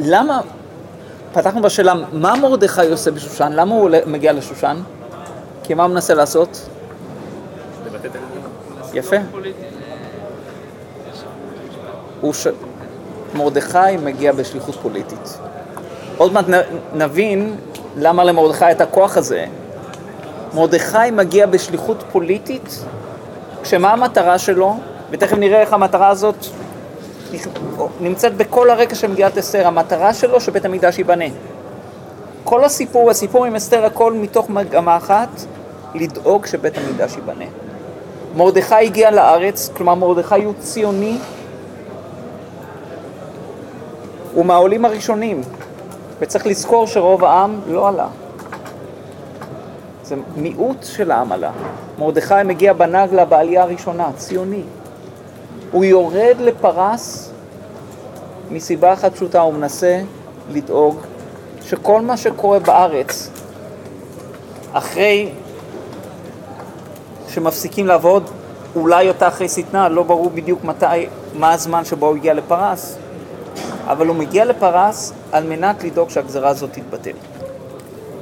[0.00, 0.40] למה,
[1.32, 3.52] פתחנו בשאלה, מה מרדכי עושה בשושן?
[3.52, 4.76] למה הוא מגיע לשושן?
[5.62, 6.68] כי מה הוא מנסה לעשות?
[8.94, 9.16] יפה.
[12.32, 12.46] ש...
[13.34, 15.38] מרדכי מגיע בשליחות פוליטית.
[16.16, 16.44] עוד מעט
[16.94, 17.56] נבין
[17.96, 19.46] למה למרדכי את הכוח הזה.
[20.54, 22.84] מרדכי מגיע בשליחות פוליטית,
[23.62, 24.76] כשמה המטרה שלו,
[25.10, 26.46] ותכף נראה איך המטרה הזאת
[28.00, 31.24] נמצאת בכל הרקע של מגילת אסתר, המטרה שלו שבית המקדש ייבנה.
[32.44, 35.28] כל הסיפור, הסיפור עם אסתר, הכל מתוך מגמה אחת,
[35.94, 37.44] לדאוג שבית המקדש ייבנה.
[38.36, 41.18] מרדכי הגיע לארץ, כלומר מרדכי הוא ציוני,
[44.34, 45.40] הוא מהעולים הראשונים,
[46.20, 48.08] וצריך לזכור שרוב העם לא עלה.
[50.04, 51.50] זה מיעוט של העם עלה.
[51.98, 54.62] מרדכי מגיע בנגלה בעלייה הראשונה, ציוני.
[55.72, 57.32] הוא יורד לפרס
[58.50, 60.00] מסיבה אחת פשוטה, הוא מנסה
[60.52, 61.00] לדאוג
[61.62, 63.30] שכל מה שקורה בארץ,
[64.72, 65.32] אחרי
[67.28, 68.30] שמפסיקים לעבוד,
[68.76, 72.96] אולי אותה אחרי שטנה, לא ברור בדיוק מתי, מה הזמן שבו הוא הגיע לפרס,
[73.92, 77.10] אבל הוא מגיע לפרס על מנת לדאוג שהגזרה הזאת תתבטל.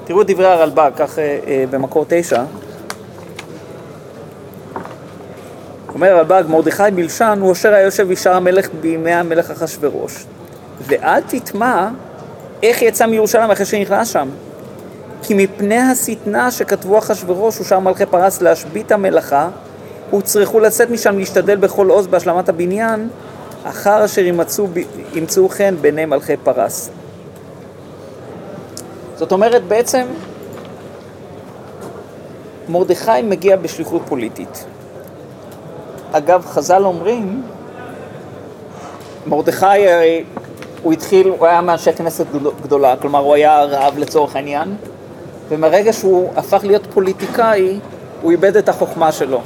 [0.04, 2.42] תראו את דברי הרלב"ג, כך אה, אה, במקור תשע.
[5.94, 10.24] אומר הרלב"ג, מרדכי בלשן הוא אשר היה יושב בשער המלך בימי המלך אחשורוש.
[10.81, 11.88] ואל תטמע
[12.62, 14.28] איך יצא מירושלים אחרי שנכנס שם.
[15.22, 19.48] כי מפני השטנה שכתבו אחשורוש ושאר מלכי פרס להשבית המלאכה,
[20.11, 23.09] הוצרכו לצאת משם להשתדל בכל עוז בהשלמת הבניין,
[23.64, 24.66] אחר אשר ימצאו,
[25.14, 26.90] ימצאו חן בעיני מלכי פרס.
[29.16, 30.07] זאת אומרת, בעצם
[32.68, 34.64] מרדכי מגיע בשליחות פוליטית.
[36.12, 37.42] אגב, חז"ל אומרים,
[39.27, 40.25] מרדכי הרי
[40.83, 42.27] הוא התחיל, הוא היה מאנשי כנסת
[42.62, 44.77] גדולה, כלומר הוא היה רב לצורך העניין,
[45.49, 47.79] ומרגע שהוא הפך להיות פוליטיקאי,
[48.23, 49.40] הוא איבד את החוכמה שלו.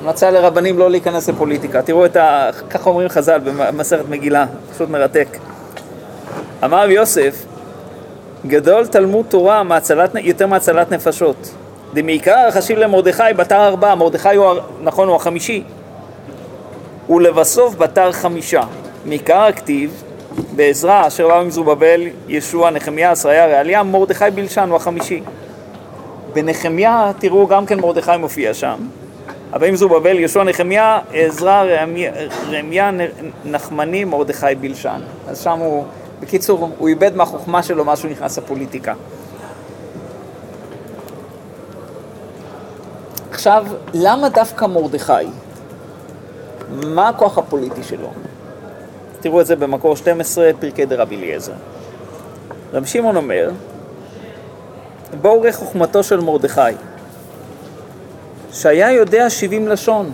[0.00, 1.82] המלצה לרבנים לא להיכנס לפוליטיקה.
[1.82, 2.50] תראו את ה...
[2.70, 5.28] ככה אומרים חז"ל במסכת מגילה, פשוט מרתק.
[6.64, 7.44] אמר יוסף,
[8.46, 11.50] גדול תלמוד תורה מהצלת, יותר מהצלת נפשות.
[11.94, 14.46] דמעיקר חשיב למרדכי בתר ארבעה, מרדכי הוא,
[14.82, 15.62] נכון, הוא החמישי.
[17.10, 18.62] ולבסוף בתר חמישה.
[19.04, 20.02] מעיקר הכתיב,
[20.56, 25.22] בעזרא אשר באו עם זרובבל, ישוע, נחמיה, עשריה, רעליה, מרדכי בלשן הוא החמישי.
[26.32, 28.76] בנחמיה, תראו, גם כן מרדכי מופיע שם.
[29.52, 31.64] הבאים זרובבל, יהושע, נחמיה, עזרא,
[32.50, 32.90] רמיה,
[33.44, 35.00] נחמני, מרדכי בלשן.
[35.28, 35.84] אז שם הוא,
[36.20, 38.94] בקיצור, הוא איבד מהחוכמה שלו מה שהוא נכנס לפוליטיקה.
[43.30, 45.12] עכשיו, למה דווקא מרדכי?
[46.70, 48.10] מה הכוח הפוליטי שלו?
[49.20, 51.52] תראו את זה במקור 12, פרקי דרבי אליעזר.
[52.72, 53.50] רב שמעון אומר,
[55.20, 56.60] בואו ראה חוכמתו של מרדכי.
[58.60, 60.12] שהיה יודע שבעים לשון,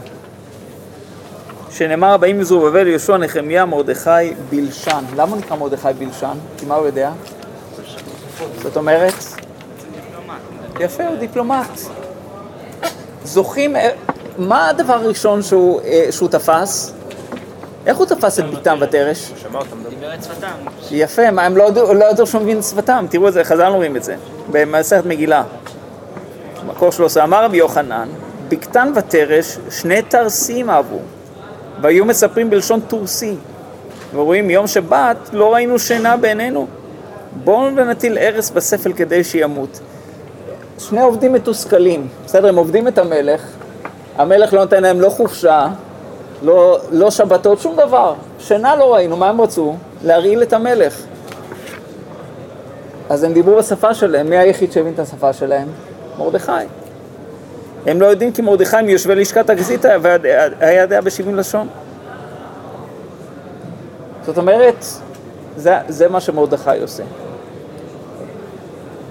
[1.70, 5.04] שנאמר הבאים מזרובבל, יהושע, נחמיה, מרדכי, בלשן.
[5.16, 6.36] למה הוא נקרא מרדכי בלשן?
[6.58, 7.10] כי מה הוא יודע?
[8.62, 9.14] זאת אומרת?
[10.80, 11.80] יפה, הוא דיפלומט.
[13.24, 13.90] זוכים, אה,
[14.38, 16.92] מה הדבר הראשון שהוא, אה, שהוא תפס?
[17.86, 19.32] איך הוא תפס את ביתם ותרש?
[19.42, 20.46] שמע אותם דיבר את שפתם.
[20.90, 24.04] יפה, הם לא לא ידעו שהוא מבין את שפתם, תראו את זה, חז"ל אומרים את
[24.04, 24.16] זה,
[24.50, 25.42] במסכת מגילה.
[26.66, 28.08] מקור 13, אמר רבי יוחנן,
[28.52, 30.98] בקתן ותרש שני תרסים אהבו,
[31.82, 33.34] והיו מספרים בלשון טורסי,
[34.14, 36.66] ורואים יום שבת לא ראינו שינה בעינינו.
[37.44, 39.80] בואו נטיל ארס בספל כדי שימות.
[40.78, 43.42] שני עובדים מתוסכלים, בסדר, הם עובדים את המלך,
[44.16, 45.68] המלך לא נותן להם לא חופשה,
[46.42, 48.14] לא, לא שבתות, שום דבר.
[48.38, 49.76] שינה לא ראינו, מה הם רצו?
[50.04, 51.02] להרעיל את המלך.
[53.08, 55.68] אז הם דיברו בשפה שלהם, מי היחיד שהבין את השפה שלהם?
[56.18, 56.81] מרדכי.
[57.86, 59.84] הם לא יודעים כי מרדכי מיושבי לשכת הגזית
[60.60, 61.68] היה יודע בשבעים לשון.
[64.26, 64.84] זאת אומרת,
[65.56, 67.02] זה, זה מה שמרדכי עושה.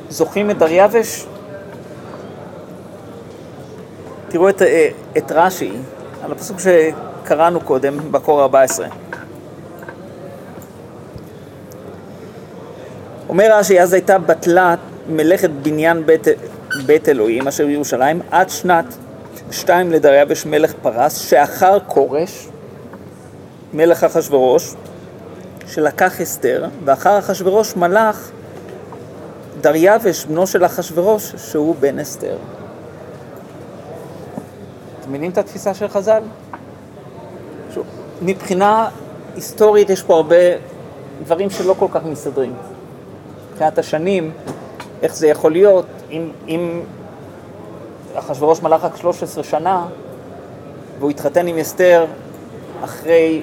[0.09, 1.25] זוכרים את דריווש?
[4.27, 4.61] תראו את,
[5.17, 5.71] את רש"י,
[6.23, 8.87] על הפסוק שקראנו קודם, בקור 14.
[13.29, 14.75] אומר רש"י, אז הייתה בטלה
[15.09, 16.27] מלאכת בניין בית,
[16.85, 18.85] בית אלוהים אשר בירושלים עד שנת
[19.51, 22.47] שתיים לדריווש מלך פרס, שאחר כורש,
[23.73, 24.73] מלך אחשורוש,
[25.67, 28.31] שלקח אסתר, ואחר אחשורוש מלך
[29.61, 32.37] דריווש, בנו של אחשורוש, שהוא בן אסתר.
[34.99, 36.23] אתם מבינים את התפיסה של חז"ל?
[38.21, 38.89] מבחינה
[39.35, 40.35] היסטורית יש פה הרבה
[41.23, 42.53] דברים שלא כל כך מסתדרים.
[43.51, 44.31] מבחינת השנים,
[45.01, 46.81] איך זה יכול להיות, אם, אם
[48.15, 49.85] אחשורוש מלך רק 13 שנה,
[50.99, 52.05] והוא התחתן עם אסתר
[52.83, 53.41] אחרי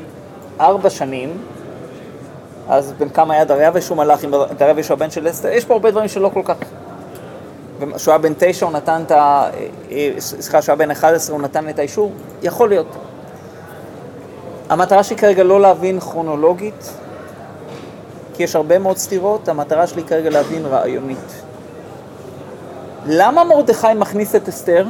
[0.61, 1.39] ארבע שנים,
[2.69, 3.89] אז בן כמה היה דריווש?
[3.89, 6.57] הוא מלך עם דריווש הוא הבן של אסתר, יש פה הרבה דברים שלא כל כך...
[7.95, 9.51] כשהוא היה בן תשע הוא נתן את ה...
[10.19, 12.97] סליחה, כשהוא היה בן 11 הוא נתן את האישור, יכול להיות.
[14.69, 16.93] המטרה שלי כרגע לא להבין כרונולוגית,
[18.35, 21.38] כי יש הרבה מאוד סתירות, המטרה שלי כרגע להבין רעיונית.
[23.11, 24.87] למה מרדכי מכניס את אסתר?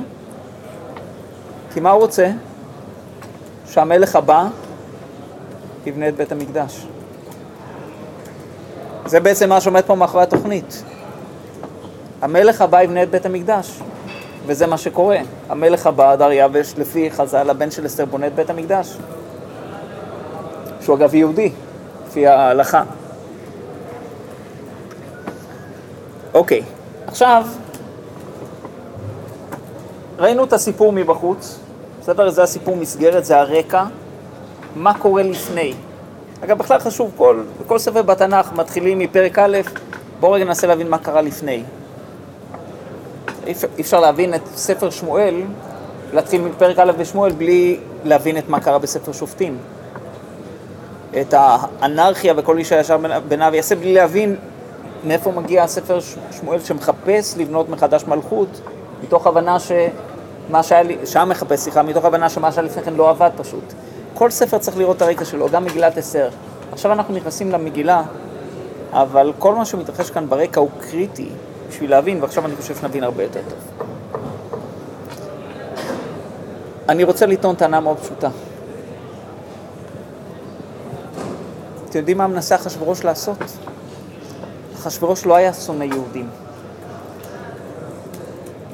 [1.72, 2.30] כי מה הוא רוצה?
[3.66, 4.48] שהמלך הבא
[5.86, 6.86] יבנה את בית המקדש.
[9.06, 10.82] זה בעצם מה שעומד פה מאחורי התוכנית.
[12.22, 13.80] המלך הבא יבנה את בית המקדש,
[14.46, 15.18] וזה מה שקורה.
[15.48, 18.96] המלך הבא, דריווש, לפי חז"ל, הבן של אסתר בונה את בית המקדש.
[20.80, 21.52] שהוא אגב יהודי,
[22.06, 22.82] לפי ההלכה.
[26.34, 26.62] אוקיי,
[27.06, 27.46] עכשיו,
[30.18, 31.58] ראינו את הסיפור מבחוץ,
[32.00, 32.30] בסדר?
[32.30, 33.84] זה הסיפור מסגרת, זה הרקע.
[34.76, 35.74] מה קורה לפני?
[36.44, 39.58] אגב, בכלל חשוב, כל, כל ספר בתנ"ך מתחילים מפרק א',
[40.20, 41.62] בואו רגע ננסה להבין מה קרה לפני.
[43.46, 45.42] אי אפשר להבין את ספר שמואל,
[46.12, 49.58] להתחיל מפרק א' בשמואל בלי להבין את מה קרה בספר שופטים.
[51.20, 54.36] את האנרכיה וכל איש הישר בעיניו יעשה בלי להבין
[55.04, 55.98] מאיפה מגיע הספר
[56.30, 58.60] שמואל שמחפש לבנות מחדש מלכות,
[59.02, 59.56] מתוך הבנה
[60.48, 63.72] שמה שהיה, שם מחפש, סליחה, מתוך הבנה שמה שהיה לפני כן לא עבד פשוט.
[64.14, 66.28] כל ספר צריך לראות את הרקע שלו, גם מגילת אסתר.
[66.72, 68.02] עכשיו אנחנו נכנסים למגילה,
[68.92, 71.28] אבל כל מה שמתרחש כאן ברקע הוא קריטי
[71.68, 73.86] בשביל להבין, ועכשיו אני חושב שנבין הרבה יותר טוב.
[76.88, 78.28] אני רוצה לטעון טענה מאוד פשוטה.
[81.88, 83.38] אתם יודעים מה מנסה אחשוורוש לעשות?
[84.76, 86.28] אחשוורוש לא היה שונא יהודים.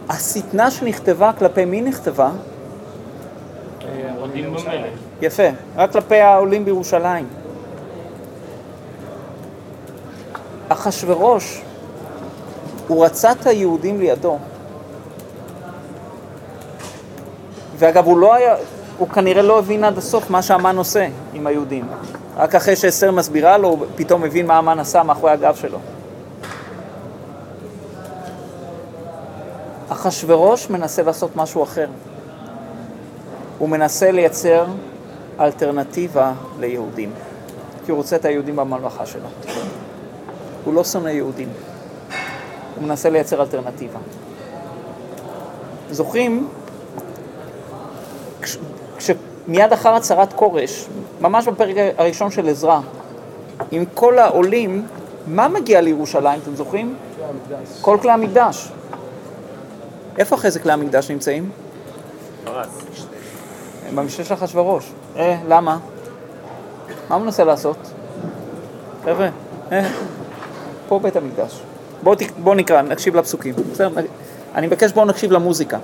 [0.09, 2.31] השטנה שנכתבה, כלפי מי נכתבה?
[5.23, 7.27] יפה, רק כלפי העולים בירושלים.
[10.69, 11.63] אחשוורוש,
[12.89, 14.39] הוא רצה את היהודים לידו.
[17.79, 18.57] ואגב, הוא לא היה,
[18.99, 21.85] הוא כנראה לא הבין עד הסוף מה שהמן עושה עם היהודים.
[22.37, 25.79] רק אחרי שאסתר מסבירה לו, הוא פתאום הבין מה המן עשה מאחורי הגב שלו.
[30.07, 31.87] אחשוורוש מנסה לעשות משהו אחר.
[33.59, 34.67] הוא מנסה לייצר
[35.41, 37.11] אלטרנטיבה ליהודים,
[37.85, 39.29] כי הוא רוצה את היהודים בממלכה שלו.
[40.65, 41.49] הוא לא שונא יהודים,
[42.75, 43.99] הוא מנסה לייצר אלטרנטיבה.
[45.91, 46.49] זוכרים,
[48.43, 48.59] כש,
[48.97, 50.87] כשמיד אחר הצהרת כורש,
[51.21, 52.81] ממש בפרק הראשון של עזרא,
[53.71, 54.87] עם כל העולים,
[55.27, 56.95] מה מגיע לירושלים, אתם זוכרים?
[57.81, 58.69] כל כלי המקדש.
[60.19, 61.51] איפה אחרי זה כלי המקדש נמצאים?
[63.95, 64.93] במשנה של אחשוורוש.
[65.17, 65.79] אה, למה?
[67.09, 67.77] מה הוא מנסה לעשות?
[69.05, 69.29] חבר'ה,
[69.73, 69.91] אה,
[70.89, 71.61] פה בית המקדש.
[72.03, 73.55] בואו בוא נקרא, נקשיב לפסוקים.
[73.73, 73.89] בסדר?
[74.55, 75.79] אני מבקש בואו נקשיב למוזיקה.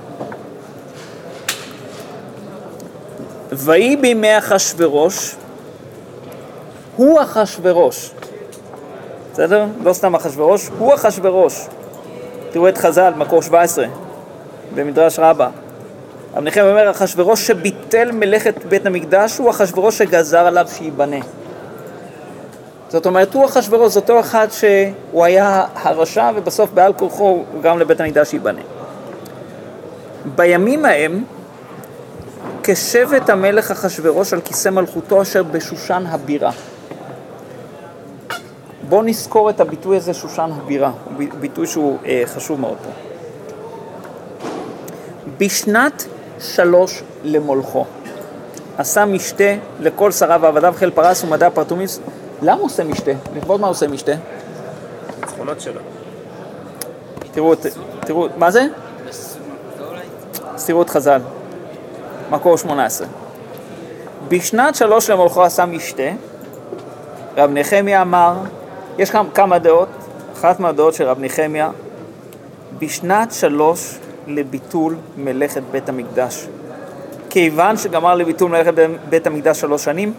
[3.53, 5.37] ויהי בימי אחשוורוש,
[6.97, 8.11] הוא אחשוורוש.
[9.33, 9.67] בסדר?
[9.85, 11.67] לא סתם אחשוורוש, הוא אחשוורוש.
[12.51, 13.87] תראו את חז"ל, מקור 17,
[14.75, 15.49] במדרש רבה.
[16.35, 21.17] רב נחמיה אומר, אחשוורוש שביטל מלאכת בית המקדש הוא אחשוורוש שגזר עליו שייבנה.
[22.89, 27.79] זאת אומרת, הוא אחשוורוש, זה אותו אחד שהוא היה הרשע ובסוף בעל כורחו הוא גם
[27.79, 28.61] לבית המקדש ייבנה.
[30.37, 31.25] בימים ההם,
[32.63, 36.51] כשבט המלך אחשוורוש על כיסא מלכותו אשר בשושן הבירה.
[38.89, 43.10] בואו נזכור את הביטוי הזה, שושן הבירה, הוא ביטוי שהוא אה, חשוב מאוד פה.
[45.41, 46.05] בשנת
[46.39, 47.85] שלוש למולכו
[48.79, 52.01] עשה משתה לכל שריו ועבדיו חיל פרס ומדע פרטומיס.
[52.43, 53.11] למה הוא עושה משתה?
[53.37, 54.13] לכבוד מה הוא עושה משתה?
[55.21, 55.81] ניצחונות שלו.
[57.33, 57.55] תראו,
[58.01, 58.67] תראו, מה זה?
[60.83, 61.21] את חז"ל,
[62.31, 63.07] מקור 18.
[64.29, 66.03] בשנת שלוש למולכו עשה משתה,
[67.37, 68.35] רב נחמיה אמר,
[68.99, 69.89] יש כמה דעות,
[70.35, 71.71] אחת מהדעות של רב נחמיה,
[72.79, 73.99] בשנת שלוש
[74.31, 76.47] לביטול מלאכת בית המקדש.
[77.31, 78.73] כיוון שגמר לביטול מלאכת
[79.09, 80.13] בית המקדש שלוש שנים,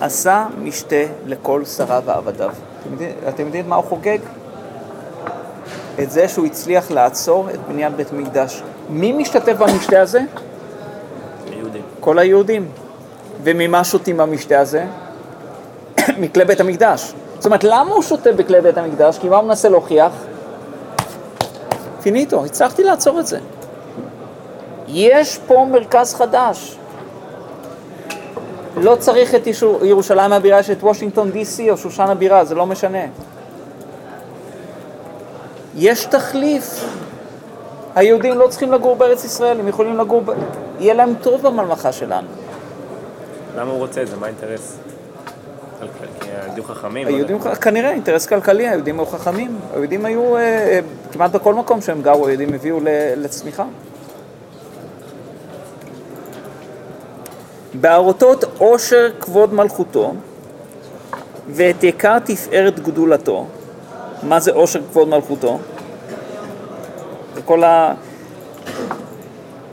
[0.00, 2.50] עשה משתה לכל שריו ועבדיו.
[2.80, 4.18] אתם יודעים, אתם יודעים מה הוא חוגג?
[6.02, 8.62] את זה שהוא הצליח לעצור את בניית בית המקדש.
[8.90, 10.20] מי משתתף במשתה הזה?
[11.50, 11.82] היהודים.
[12.00, 12.68] כל היהודים.
[13.42, 14.86] וממה שותים במשתה הזה?
[16.20, 17.12] מכלי בית המקדש.
[17.36, 19.18] זאת אומרת, למה הוא שותה בכלי בית המקדש?
[19.18, 20.12] כי מה הוא מנסה להוכיח?
[22.02, 23.38] פיניטו, הצלחתי לעצור את זה.
[24.88, 26.78] יש פה מרכז חדש.
[28.76, 29.46] לא צריך את
[29.82, 33.04] ירושלים הבירה, יש את וושינגטון די.סי או שושן הבירה, זה לא משנה.
[35.76, 36.84] יש תחליף.
[37.94, 40.30] היהודים לא צריכים לגור בארץ ישראל, הם יכולים לגור, ב...
[40.80, 42.28] יהיה להם טוב בממלכה שלנו.
[43.56, 44.16] למה הוא רוצה את זה?
[44.16, 44.78] מה האינטרס?
[46.20, 47.08] היהודים חכמים?
[47.08, 49.58] לא היהודים, כנראה, אינטרס כלכלי, היהודים היו חכמים.
[49.72, 50.80] היהודים היו, אה, אה,
[51.12, 52.78] כמעט בכל מקום שהם גרו, היהודים הביאו
[53.16, 53.64] לצמיחה.
[57.74, 60.14] בהראותות עושר כבוד מלכותו
[61.48, 63.46] ואת יקר תפארת גדולתו.
[64.22, 65.58] מה זה עושר כבוד מלכותו?
[67.34, 67.94] זה כל ה...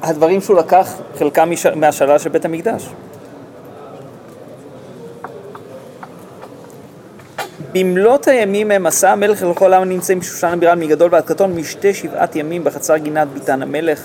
[0.02, 2.90] הדברים שהוא לקח, חלקם מהשאלה של בית המקדש.
[7.72, 12.36] במלאת הימים הם עשה המלך לכל העם הנמצאים בשושן הבירה מגדול ועד קטון משתה שבעת
[12.36, 14.02] ימים בחצר גינת ביתן המלך.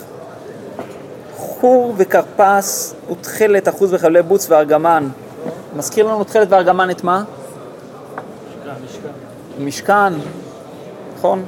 [1.60, 5.08] חור וכרפס ותכלת אחוז וחבלי בוץ וארגמן.
[5.76, 7.24] מזכיר לנו תכלת וארגמן את מה?
[9.60, 10.12] משכן,
[11.16, 11.44] נכון?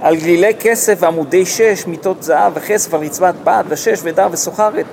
[0.00, 4.86] על גלילי כסף ועמודי שש, מיטות זהב וכסף על רצפת בד ושש ודר וסוחרת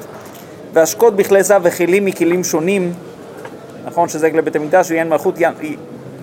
[0.73, 2.93] והשקות בכלי זהב וכלים מכלים שונים,
[3.85, 5.35] נכון שזה גלי בית המקדש ויין מלכות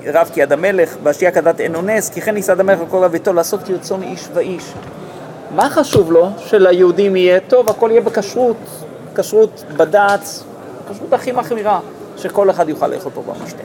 [0.06, 3.62] רב כיד המלך, והשתייה כדת אין אונס, כי כן ניסד המלך לכל רב ביתו לעשות
[3.62, 4.72] כרצון איש ואיש.
[5.50, 6.28] מה חשוב לו?
[6.38, 8.56] שליהודים יהיה טוב, הכל יהיה בכשרות,
[9.14, 10.44] כשרות בד"ץ,
[10.90, 11.80] כשרות הכי מחמירה,
[12.16, 13.62] שכל אחד יוכל לאכול פה במשתה.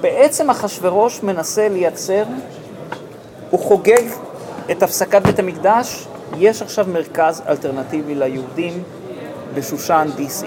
[0.00, 2.24] בעצם אחשורוש מנסה לייצר,
[3.50, 4.02] הוא חוגג
[4.70, 6.06] את הפסקת בית המקדש,
[6.38, 8.82] יש עכשיו מרכז אלטרנטיבי ליהודים
[9.54, 10.46] בשושן DC.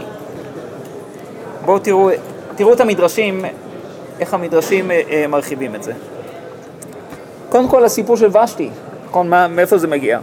[1.66, 2.10] בואו תראו,
[2.56, 3.46] תראו את המדרשים,
[4.20, 5.94] איך המדרשים אה, אה, מרחיבים את זה.
[7.50, 8.70] קודם כל הסיפור של ושתי,
[9.10, 10.20] נכון, מה, מאיפה זה מגיע?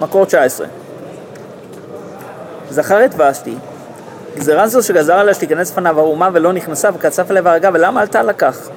[0.00, 0.66] מקור 19.
[2.70, 3.54] זכר את ושתי,
[4.36, 8.68] גזירה זו שגזר עליה שתיכנס לפניו האומה ולא נכנסה וקצף עליה והרגה, ולמה עלתה לכך?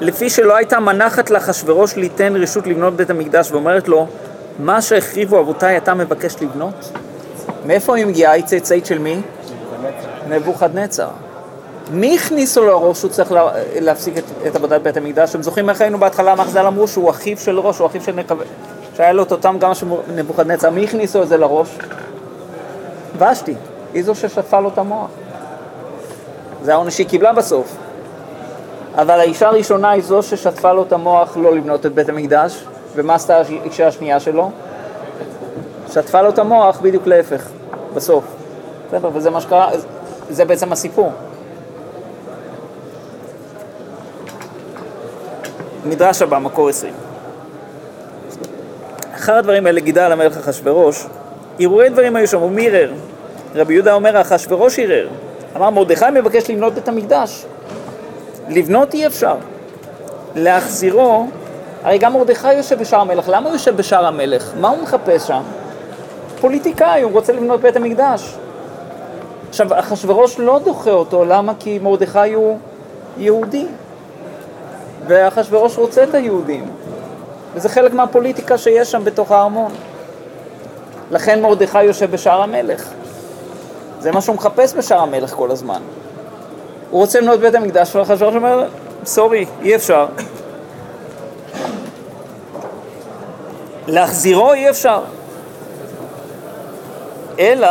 [0.00, 4.06] לפי שלא הייתה מנחת לאחשוורוש ליתן רשות לבנות בית המקדש ואומרת לו,
[4.58, 6.90] מה שהחריבו אבותיי אתה מבקש לבנות?
[7.66, 8.32] מאיפה היא מגיעה?
[8.32, 9.20] היא צאצאית של מי?
[10.28, 11.08] נבוכדנצר.
[11.90, 15.30] מי הכניסו לו לראש שהוא צריך לה, להפסיק את, את עבודת בית המקדש?
[15.30, 18.12] אתם זוכרים איך היינו בהתחלה, מה חז"ל אמרו שהוא אחיו של ראש, הוא אחיו של
[18.12, 18.44] נקבה,
[18.96, 20.70] שהיה לו את אותם גם של נבוכדנצר.
[20.70, 21.78] מי הכניסו את זה לראש?
[23.18, 23.54] ושתי,
[23.94, 25.10] היא זו ששטפה לו את המוח.
[26.62, 27.76] זה העונש שהיא קיבלה בסוף.
[28.94, 33.14] אבל האישה הראשונה היא זו ששטפה לו את המוח לא לבנות את בית המקדש, ומה
[33.14, 34.50] עשתה האישה השנייה שלו?
[35.92, 37.48] שטפה לו את המוח בדיוק להפך,
[37.94, 38.24] בסוף.
[38.88, 39.70] בסדר, וזה מה שקרה,
[40.30, 41.12] זה בעצם הסיפור.
[45.88, 46.92] מדרש הבא, מקור 20.
[49.14, 51.06] אחר הדברים האלה גידל המלך אחשורוש,
[51.60, 52.92] הרהורי דברים היו שם, ומי ערער?
[53.54, 55.08] רבי יהודה אומר, אחשורוש ערער.
[55.56, 57.44] אמר, מרדכי מבקש לבנות את המקדש.
[58.48, 59.36] לבנות אי אפשר.
[60.34, 61.26] להחזירו,
[61.84, 64.52] הרי גם מרדכי יושב בשער המלך, למה הוא יושב בשער המלך?
[64.60, 65.42] מה הוא מחפש שם?
[66.40, 68.34] פוליטיקאי, הוא רוצה לבנות בית המקדש.
[69.48, 71.52] עכשיו, אחשורוש לא דוחה אותו, למה?
[71.60, 72.58] כי מרדכי הוא
[73.18, 73.66] יהודי.
[75.08, 76.70] ואחשוורוש רוצה את היהודים,
[77.54, 79.72] וזה חלק מהפוליטיקה שיש שם בתוך הארמון.
[81.10, 82.88] לכן מרדכי יושב בשער המלך.
[84.00, 85.80] זה מה שהוא מחפש בשער המלך כל הזמן.
[86.90, 88.68] הוא רוצה לבנות בית המקדש, ואחשוורוש אומר,
[89.04, 90.06] סורי, אי אפשר.
[93.86, 95.00] להחזירו אי אפשר.
[97.38, 97.68] אלא,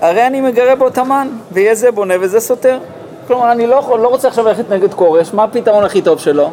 [0.00, 2.78] הרי אני מגרה בו תמן, ויהיה זה בונה וזה סותר.
[3.26, 6.50] כלומר, אני לא, לא רוצה עכשיו ללכת נגד כורש, מה הפתרון הכי טוב שלו?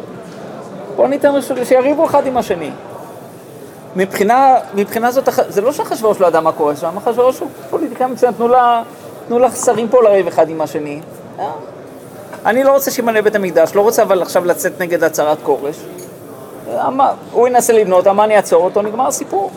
[0.96, 1.30] בוא ניתן
[1.64, 2.70] שיריבו אחד עם השני.
[3.96, 8.32] מבחינה, מבחינה זאת, זה לא שאחשוורוש לא ידע מה קורה שם, אחשוורוש הוא פוליטיקאי מצוין,
[8.32, 8.82] תנו, לה,
[9.28, 11.00] תנו לשרים פה לריב אחד עם השני.
[11.38, 11.50] אה.
[12.46, 15.76] אני לא רוצה שימלא בית המקדש, לא רוצה אבל עכשיו לצאת נגד הצהרת כורש.
[17.32, 19.50] הוא ינסה לבנות, המן יעצור אותו, נגמר הסיפור.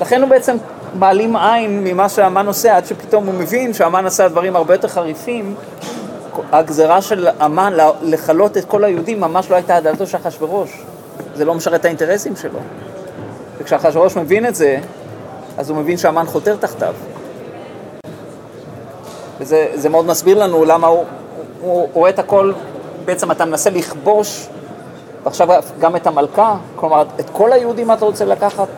[0.00, 0.56] לכן הוא בעצם
[0.94, 5.54] מעלים עין ממה שהמן עושה, עד שפתאום הוא מבין שהמן עשה דברים הרבה יותר חריפים.
[6.52, 7.72] הגזרה של המן
[8.02, 10.82] לכלות את כל היהודים ממש לא הייתה הדלתו של אחשוורוש.
[11.34, 12.58] זה לא משרת את האינטרסים שלו.
[13.58, 14.78] וכשאחשוורוש מבין את זה,
[15.58, 16.94] אז הוא מבין שהמן חותר תחתיו.
[19.40, 21.04] וזה מאוד מסביר לנו למה הוא,
[21.60, 22.52] הוא רואה את הכל,
[23.04, 24.48] בעצם אתה מנסה לכבוש,
[25.24, 25.48] ועכשיו
[25.80, 28.68] גם את המלכה, כלומר, את כל היהודים אתה רוצה לקחת.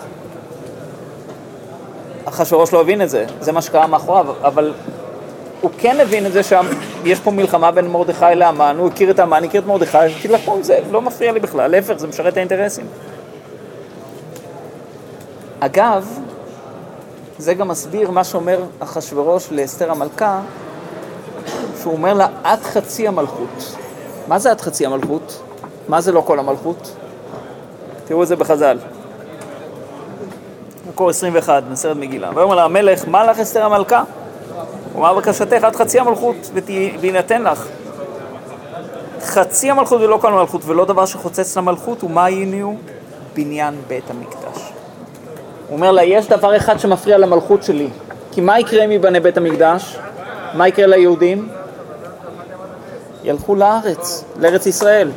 [2.36, 4.74] אחשוורוש לא הבין את זה, זה מה שקרה מאחוריו, אבל
[5.60, 9.44] הוא כן הבין את זה שיש פה מלחמה בין מרדכי לאמן, הוא הכיר את האמן,
[9.44, 12.86] הכיר את מרדכי, תילחמו עם זה, לא מפריע לי בכלל, להפך, זה משרת את האינטרסים.
[15.60, 16.18] אגב,
[17.38, 20.40] זה גם מסביר מה שאומר אחשורוש לאסתר המלכה,
[21.82, 23.76] שהוא אומר לה, את חצי המלכות.
[24.28, 25.42] מה זה את חצי המלכות?
[25.88, 26.96] מה זה לא כל המלכות?
[28.04, 28.78] תראו את זה בחז"ל.
[30.96, 32.30] מקור 21, מסרט מגילה.
[32.34, 34.02] ויאמר לה המלך, מה לך אסתר המלכה?
[34.96, 36.50] אמר בקשתך עד חצי המלכות
[37.00, 37.66] ויינתן לך.
[39.20, 42.76] חצי המלכות ולא כל המלכות, ולא דבר שחוצץ למלכות, ומה היינו?
[43.34, 44.72] בניין בית המקדש.
[45.68, 47.88] הוא אומר לה, יש דבר אחד שמפריע למלכות שלי,
[48.32, 49.96] כי מה יקרה אם ייבנה בית המקדש?
[50.54, 51.48] מה יקרה ליהודים?
[53.24, 55.10] ילכו לארץ, לארץ ישראל.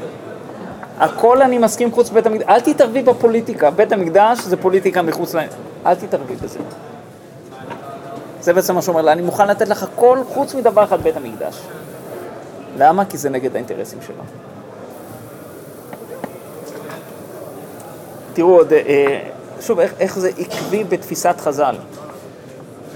[1.00, 5.40] הכל אני מסכים חוץ בית המקדש, אל תתערבי בפוליטיקה, בית המקדש זה פוליטיקה מחוץ ל...
[5.86, 6.60] אל תתערבי בזה.
[8.42, 11.62] זה בעצם מה שאומר לה, אני מוכן לתת לך הכל חוץ מדבר אחד, בית המקדש.
[12.78, 13.06] למה?
[13.06, 14.24] כי זה נגד האינטרסים שלו.
[18.34, 19.20] תראו עוד, אה,
[19.62, 21.76] שוב, איך, איך זה עקבי בתפיסת חז"ל.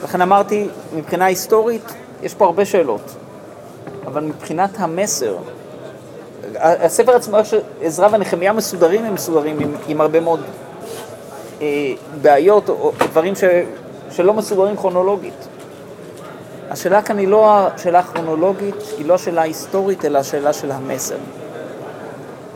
[0.03, 1.93] לכן אמרתי, מבחינה היסטורית,
[2.23, 3.15] יש פה הרבה שאלות,
[4.05, 5.35] אבל מבחינת המסר,
[6.59, 7.37] הספר עצמו,
[7.81, 10.41] איך ונחמיה מסודרים, הם מסודרים עם, עם הרבה מאוד
[11.61, 13.43] אה, בעיות או דברים ש,
[14.11, 15.47] שלא מסודרים כרונולוגית.
[16.71, 21.15] השאלה כאן היא לא השאלה הכרונולוגית, היא לא השאלה ההיסטורית, אלא השאלה של המסר.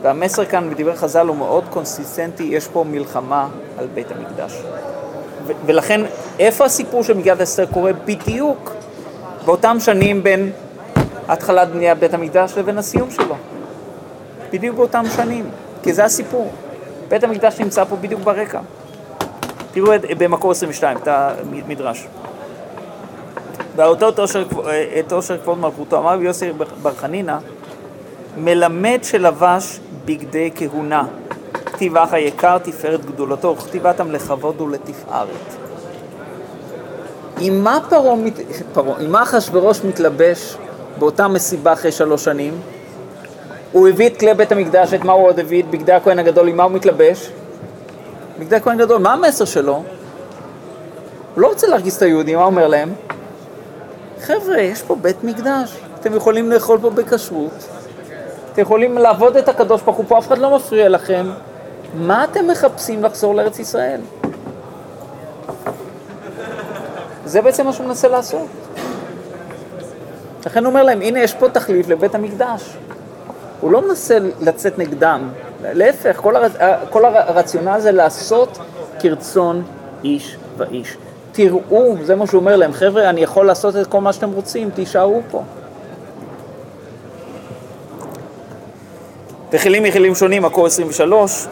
[0.02, 4.62] והמסר כאן בדברי חז"ל הוא מאוד קונסיסטנטי, יש פה מלחמה על בית המקדש.
[5.46, 6.00] ו- ולכן,
[6.38, 7.92] איפה הסיפור של מגילת אסתר קורה?
[7.92, 8.72] בדיוק
[9.44, 10.50] באותם שנים בין
[11.28, 13.34] התחלת בניית בית המקדש לבין הסיום שלו.
[14.52, 15.50] בדיוק באותם שנים,
[15.82, 16.52] כי זה הסיפור.
[17.08, 18.60] בית המקדש נמצא פה בדיוק ברקע.
[19.72, 22.06] תראו את, במקור 22, את המדרש.
[23.76, 24.08] ואותו
[24.98, 27.36] את עושר כבוד מלכותו, אמר יוסי בר חנינא,
[28.36, 31.04] מלמד שלבש בגדי כהונה,
[31.52, 35.28] כתיב אח היקר תפארת גדולתו, וכתיבתם לכבוד ולתפארת.
[37.40, 38.14] עם מה פרעה,
[39.00, 40.56] עם מה אחשוורוש מתלבש
[40.98, 42.54] באותה מסיבה אחרי שלוש שנים?
[43.72, 45.62] הוא הביא את כלי בית המקדש, את מה הוא עוד הביא?
[45.62, 47.30] את בגדי הכהן הגדול, עם מה הוא מתלבש?
[48.38, 49.74] בגדי הכהן הגדול, מה המסר שלו?
[51.34, 52.92] הוא לא רוצה להרגיז את היהודים, מה הוא אומר להם?
[54.20, 57.68] חבר'ה, יש פה בית מקדש, אתם יכולים לאכול פה בכשרות,
[58.52, 61.30] אתם יכולים לעבוד את הקדוש ברוך הוא פה, אף אחד לא מפריע לכם.
[61.94, 64.00] מה אתם מחפשים לחזור לארץ ישראל?
[67.24, 68.46] זה בעצם מה שהוא מנסה לעשות.
[70.46, 72.76] לכן הוא אומר להם, הנה יש פה תחליף לבית המקדש.
[73.60, 75.28] הוא לא מנסה לצאת נגדם,
[75.62, 76.48] להפך, כל, הר...
[76.90, 78.58] כל הרציונל זה לעשות
[79.00, 79.62] כרצון
[80.04, 80.96] איש ואיש.
[81.32, 84.70] תראו, זה מה שהוא אומר להם, חבר'ה, אני יכול לעשות את כל מה שאתם רוצים,
[84.70, 85.42] תישארו פה.
[89.52, 91.46] וכלים מכלים שונים, מקור 23,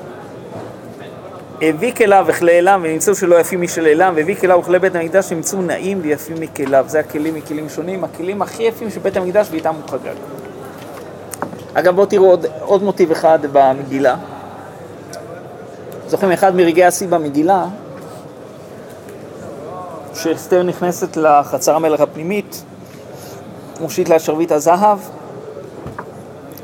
[1.63, 5.63] הביא כליו וכלי אליו ונמצאו שלא יפים משל אליו, והביא כליו וכלי בית המקדש נמצאו
[5.63, 6.85] נעים ויפים מכליו.
[6.89, 10.46] זה הכלים מכלים שונים, הכלים הכי יפים של בית המקדש ואיתם הוא חגג.
[11.79, 14.17] אגב, בואו תראו עוד, עוד מוטיב אחד במגילה.
[16.09, 17.67] זוכרים, אחד מרגעי השיא במגילה,
[20.13, 22.65] כשאסתר נכנסת לחצר המלך הפנימית,
[23.81, 24.99] מושיט לה שרביט הזהב.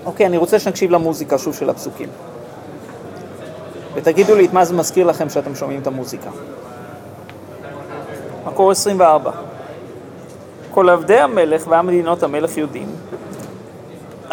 [0.04, 2.08] אוקיי, אני רוצה שנקשיב למוזיקה שוב של הפסוקים.
[3.94, 6.30] ותגידו לי את מה זה מזכיר לכם שאתם שומעים את המוזיקה.
[8.46, 9.30] מקור 24.
[10.70, 12.88] כל עבדי המלך והמדינות המלך יודעים,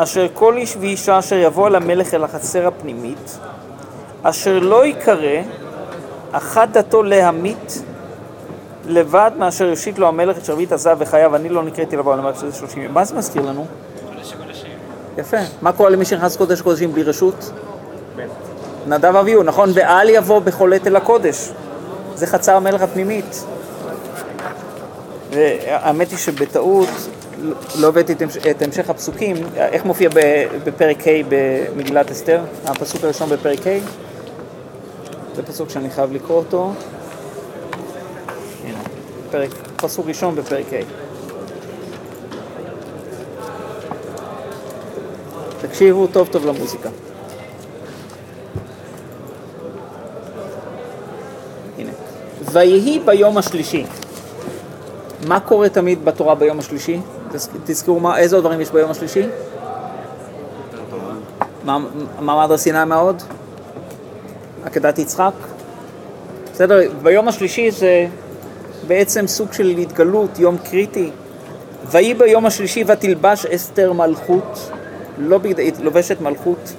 [0.04, 3.40] אשר כל איש ואישה אשר יבוא אל המלך אל החצר הפנימית,
[4.24, 5.42] אשר לא יקרא
[6.32, 7.82] אחת דתו להמית
[8.88, 12.36] לבד מאשר יושיט לו המלך את שרביט הזהב וחייו, אני לא נקראתי לבוא על המלך
[12.36, 12.94] שזה שלושים יום.
[12.94, 13.66] מה זה מזכיר לנו?
[15.18, 15.38] יפה.
[15.62, 17.52] מה קורה למי שנכנס קודש קודשים בלי רשות?
[18.88, 19.70] נדב אביהו, נכון?
[19.74, 21.52] ואל יבוא בחולת אל הקודש.
[22.16, 23.46] זה חצר המלך הפנימית.
[25.32, 26.90] והאמת היא שבטעות
[27.80, 28.14] לא הבאתי
[28.52, 30.10] את המשך הפסוקים, איך מופיע
[30.64, 33.80] בפרק ה' במגילת אסתר, הפסוק הראשון בפרק ה',
[35.36, 36.74] זה פסוק שאני חייב לקרוא אותו.
[39.32, 41.10] פרק, פסוק ראשון בפרק ה'.
[45.62, 46.90] תקשיבו טוב טוב למוזיקה.
[51.78, 51.92] הנה.
[52.42, 53.86] ויהי ביום השלישי.
[55.28, 57.00] מה קורה תמיד בתורה ביום השלישי?
[57.66, 59.28] תזכרו מה, איזה עוד דברים יש ביום השלישי?
[62.20, 63.24] מעמד הר סיני מה עוד?
[64.66, 65.34] עקדת יצחק?
[66.54, 68.08] בסדר, ביום השלישי זה
[68.88, 71.12] בעצם סוג של התגלות, יום קריטי.
[71.92, 74.72] ויהי ביום השלישי ותלבש אסתר מלכות,
[75.18, 75.80] לא בגד...
[75.80, 76.74] לובשת מלכות,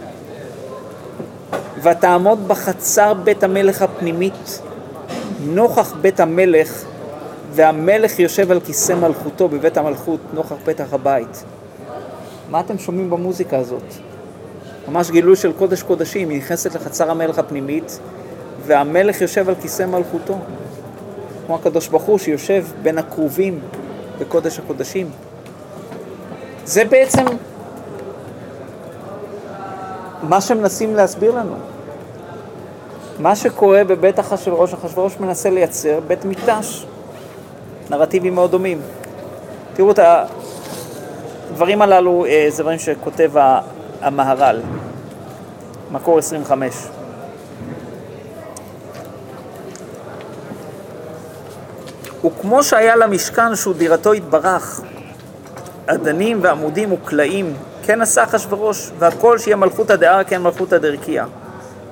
[1.83, 4.61] ותעמוד בחצר בית המלך הפנימית,
[5.45, 6.85] נוכח בית המלך
[7.53, 11.45] והמלך יושב על כיסא מלכותו בבית המלכות נוכח פתח הבית.
[12.51, 13.83] מה אתם שומעים במוזיקה הזאת?
[14.89, 17.99] ממש גילוי של קודש קודשים, היא נכנסת לחצר המלך הפנימית
[18.67, 20.39] והמלך יושב על כיסא מלכותו.
[21.47, 23.61] כמו הקדוש ברוך הוא שיושב בין הכרובים
[24.19, 25.11] בקודש הקודשים.
[26.65, 27.25] זה בעצם
[30.23, 31.55] מה שמנסים להסביר לנו.
[33.19, 36.87] מה שקורה בבית אחשוורוש, אחשוורוש מנסה לייצר בית מקדש.
[37.91, 38.81] נרטיבים מאוד דומים.
[39.75, 39.99] תראו את
[41.51, 43.31] הדברים הללו, אה, זה דברים שכותב
[44.01, 44.61] המהר"ל,
[45.91, 46.75] מקור 25.
[52.25, 54.81] וכמו שהיה למשכן שהוא דירתו התברך,
[55.87, 61.27] אדנים ועמודים וקלעים, כן עשה אחשורוש, והכל שיהיה מלכותא דהר כן מלכותא דרכיה.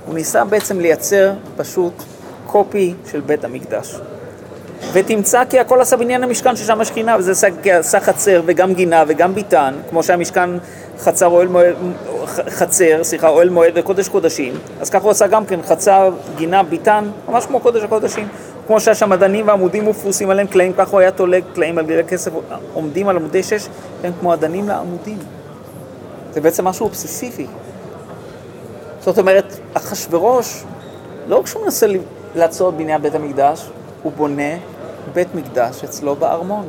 [0.07, 1.93] הוא ניסה בעצם לייצר פשוט
[2.47, 4.01] קופי של בית המקדש.
[4.93, 7.49] ותמצא כי הכל עשה בניין המשכן ששם השכינה, וזה
[7.79, 10.51] עשה חצר וגם גינה וגם ביתן, כמו שהמשכן
[10.99, 11.75] חצר אוהל מועד,
[12.49, 17.11] חצר, סליחה, אוהל מועד וקודש קודשים, אז ככה הוא עשה גם כן חצר, גינה, ביתן,
[17.29, 18.29] ממש כמו קודש הקודשים.
[18.67, 22.05] כמו שהיה שם אדנים ועמודים ופרוסים עליהם קלעים, ככה הוא היה תולג קלעים על גבי
[22.05, 22.31] כסף,
[22.75, 23.69] עומדים על עמודי שש,
[24.05, 25.19] הם כמו אדנים לעמודים.
[26.33, 27.47] זה בעצם משהו אובססיבי.
[29.01, 30.65] זאת אומרת, אחשורוש,
[31.29, 31.87] לא כשהוא מנסה
[32.35, 33.71] לעצור את בניין בית המקדש,
[34.03, 34.53] הוא בונה
[35.13, 36.69] בית מקדש אצלו בארמון.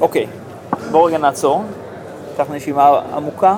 [0.00, 0.26] אוקיי,
[0.90, 1.62] בואו רגע נעצור,
[2.30, 3.56] ניקח נשימה עמוקה.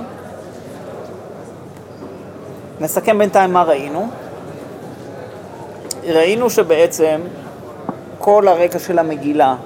[2.80, 4.08] נסכם בינתיים מה ראינו.
[6.04, 7.20] ראינו שבעצם
[8.18, 9.56] כל הרקע של המגילה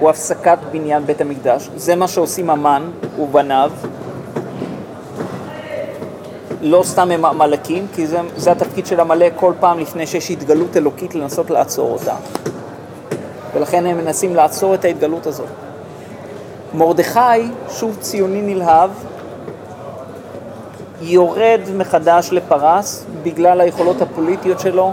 [0.00, 3.70] הוא הפסקת בניין בית המקדש, זה מה שעושים המן ובניו,
[6.64, 10.76] לא סתם הם עמלקים, כי זה, זה התפקיד של עמלק כל פעם לפני שיש התגלות
[10.76, 12.14] אלוקית לנסות לעצור אותה.
[13.54, 15.48] ולכן הם מנסים לעצור את ההתגלות הזאת.
[16.74, 17.20] מרדכי,
[17.70, 18.90] שוב ציוני נלהב,
[21.00, 24.92] יורד מחדש לפרס בגלל היכולות הפוליטיות שלו.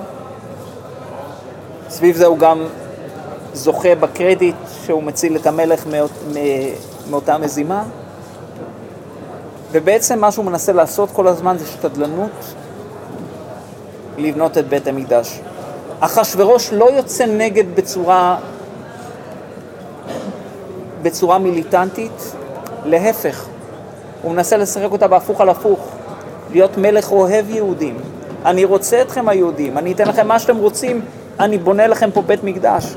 [1.89, 2.63] סביב זה הוא גם
[3.53, 4.55] זוכה בקרדיט
[4.85, 6.11] שהוא מציל את המלך מאות,
[7.09, 7.83] מאותה מזימה.
[9.71, 12.53] ובעצם מה שהוא מנסה לעשות כל הזמן זה שתדלנות
[14.17, 15.39] לבנות את בית המקדש.
[15.99, 18.37] אחשורוש לא יוצא נגד בצורה,
[21.01, 22.33] בצורה מיליטנטית,
[22.85, 23.45] להפך,
[24.21, 25.87] הוא מנסה לשחק אותה בהפוך על הפוך,
[26.51, 27.97] להיות מלך אוהב יהודים.
[28.45, 31.01] אני רוצה אתכם היהודים, אני אתן לכם מה שאתם רוצים,
[31.39, 32.95] אני בונה לכם פה בית מקדש.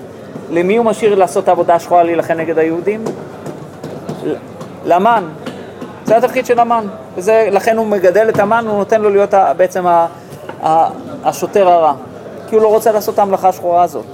[0.50, 3.04] למי הוא משאיר לעשות את העבודה השחורה להילחם נגד היהודים?
[4.84, 5.24] למן.
[6.04, 6.86] זה התפקיד של המן,
[7.16, 9.84] ולכן הוא מגדל את המן, הוא נותן לו להיות בעצם
[11.24, 11.94] השוטר הרע,
[12.48, 14.06] כי הוא לא רוצה לעשות את המלאכה השחורה הזאת.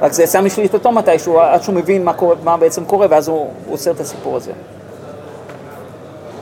[0.00, 3.50] רק זה יצא משליטתו מתישהו, עד שהוא מבין מה, קורה, מה בעצם קורה, ואז הוא,
[3.66, 4.52] הוא עושה את הסיפור הזה.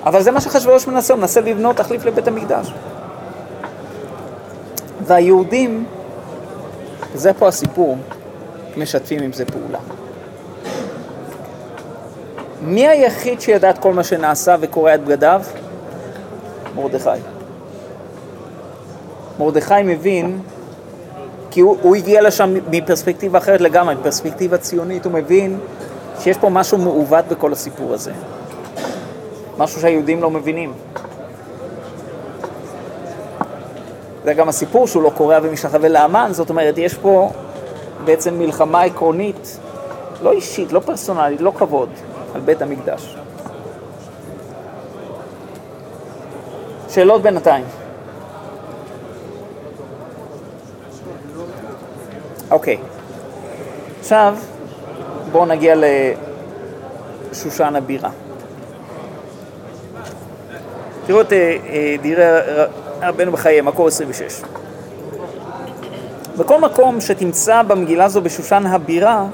[0.07, 2.73] אבל זה מה שחשברוש מנסה, הוא מנסה לבנות תחליף לבית המקדש.
[5.07, 5.85] והיהודים,
[7.15, 7.97] זה פה הסיפור,
[8.77, 10.00] משתפים עם זה פעולה.
[12.63, 15.43] מי היחיד שידע את כל מה שנעשה וקורע את בגדיו?
[16.77, 17.11] מרדכי.
[19.39, 20.41] מרדכי מבין
[21.51, 25.59] כי הוא, הוא הגיע לשם מפרספקטיבה אחרת לגמרי, מפרספקטיבה ציונית, הוא מבין
[26.21, 28.13] שיש פה משהו מעוות בכל הסיפור הזה.
[29.59, 30.73] משהו שהיהודים לא מבינים.
[34.25, 37.31] זה גם הסיפור שהוא לא קורע ומשתחווה לאמן, זאת אומרת, יש פה
[38.05, 39.59] בעצם מלחמה עקרונית,
[40.23, 41.89] לא אישית, לא פרסונלית, לא כבוד,
[42.35, 43.17] על בית המקדש.
[46.89, 47.65] שאלות בינתיים.
[52.51, 52.79] אוקיי.
[54.01, 54.37] עכשיו,
[55.33, 55.75] בואו נגיע
[57.33, 58.11] לשושן הבירה.
[61.07, 62.25] תראו את אה, אה, דברי
[63.03, 64.43] רבנו בחיי, מקור 26.
[66.37, 69.27] בכל מקום שתמצא במגילה הזו בשושן הבירה,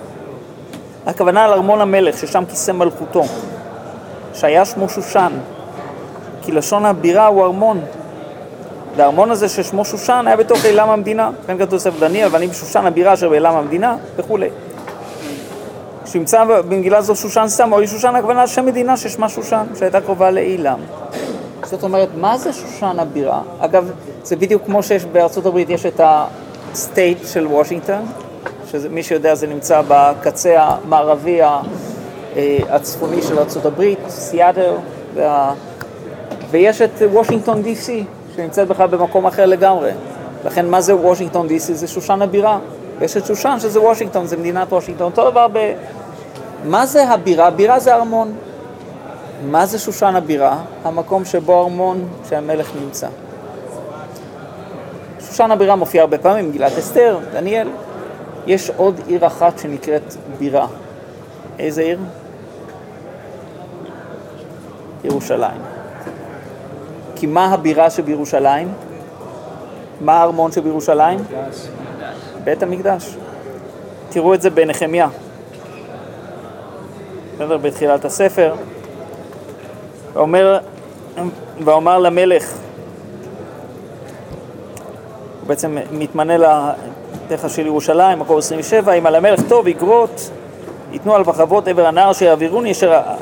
[1.07, 3.23] הכוונה על ארמון המלך, ששם כיסא מלכותו,
[4.35, 5.33] שהיה שמו שושן,
[6.43, 7.81] כי לשון הבירה הוא ארמון.
[8.97, 11.31] והארמון הזה ששמו שושן היה בתוך עילם המדינה.
[11.47, 14.49] כאן כתוב ספר דניאל, ואני בשושן הבירה אשר בעילם המדינה, וכולי.
[16.05, 20.79] כשנמצא במגילה זו שושן סתם, או שושן הכוונה שם מדינה ששמה שושן, שהייתה קרובה לעילם.
[21.65, 23.41] זאת אומרת, מה זה שושן הבירה?
[23.59, 23.91] אגב,
[24.23, 28.07] זה בדיוק כמו שיש בארצות הברית, יש את ה state של וושינגטון,
[28.83, 31.61] שמי שיודע זה נמצא בקצה המערבי אה,
[32.68, 34.77] הצפוני של הברית, סיאטל,
[35.14, 35.55] וה...
[36.51, 38.05] ויש את וושינגטון די.סי,
[38.37, 39.91] שנמצאת בכלל במקום אחר לגמרי.
[40.45, 41.74] לכן מה זה וושינגטון די.סי?
[41.74, 42.59] זה שושן הבירה.
[42.99, 45.07] ויש את שושן שזה וושינגטון, זה מדינת וושינגטון.
[45.07, 45.72] אותו דבר ב...
[46.64, 47.51] מה זה הבירה?
[47.51, 48.33] בירה זה ארמון.
[49.51, 50.59] מה זה שושן הבירה?
[50.85, 53.09] המקום שבו ארמון שהמלך נמצא.
[55.29, 57.68] שושן הבירה מופיע הרבה פעמים, מגילת אסתר, דניאל.
[58.47, 60.67] יש עוד עיר אחת שנקראת בירה.
[61.59, 61.99] איזה עיר?
[65.05, 65.61] ירושלים.
[67.17, 68.73] כי מה הבירה שבירושלים?
[70.01, 71.19] מה הארמון שבירושלים?
[72.45, 73.17] בית המקדש.
[74.09, 75.09] תראו את זה בנחמיה.
[77.35, 77.57] בסדר?
[77.57, 78.55] בתחילת הספר.
[80.13, 80.59] ואומר,
[81.65, 82.55] ואומר למלך,
[85.47, 90.31] בעצם מתמנה לתכה של ירושלים, מקור 27, אם על המלך טוב יגרות,
[90.93, 92.73] ייתנו על וחבות עבר הנהר שיעבירוני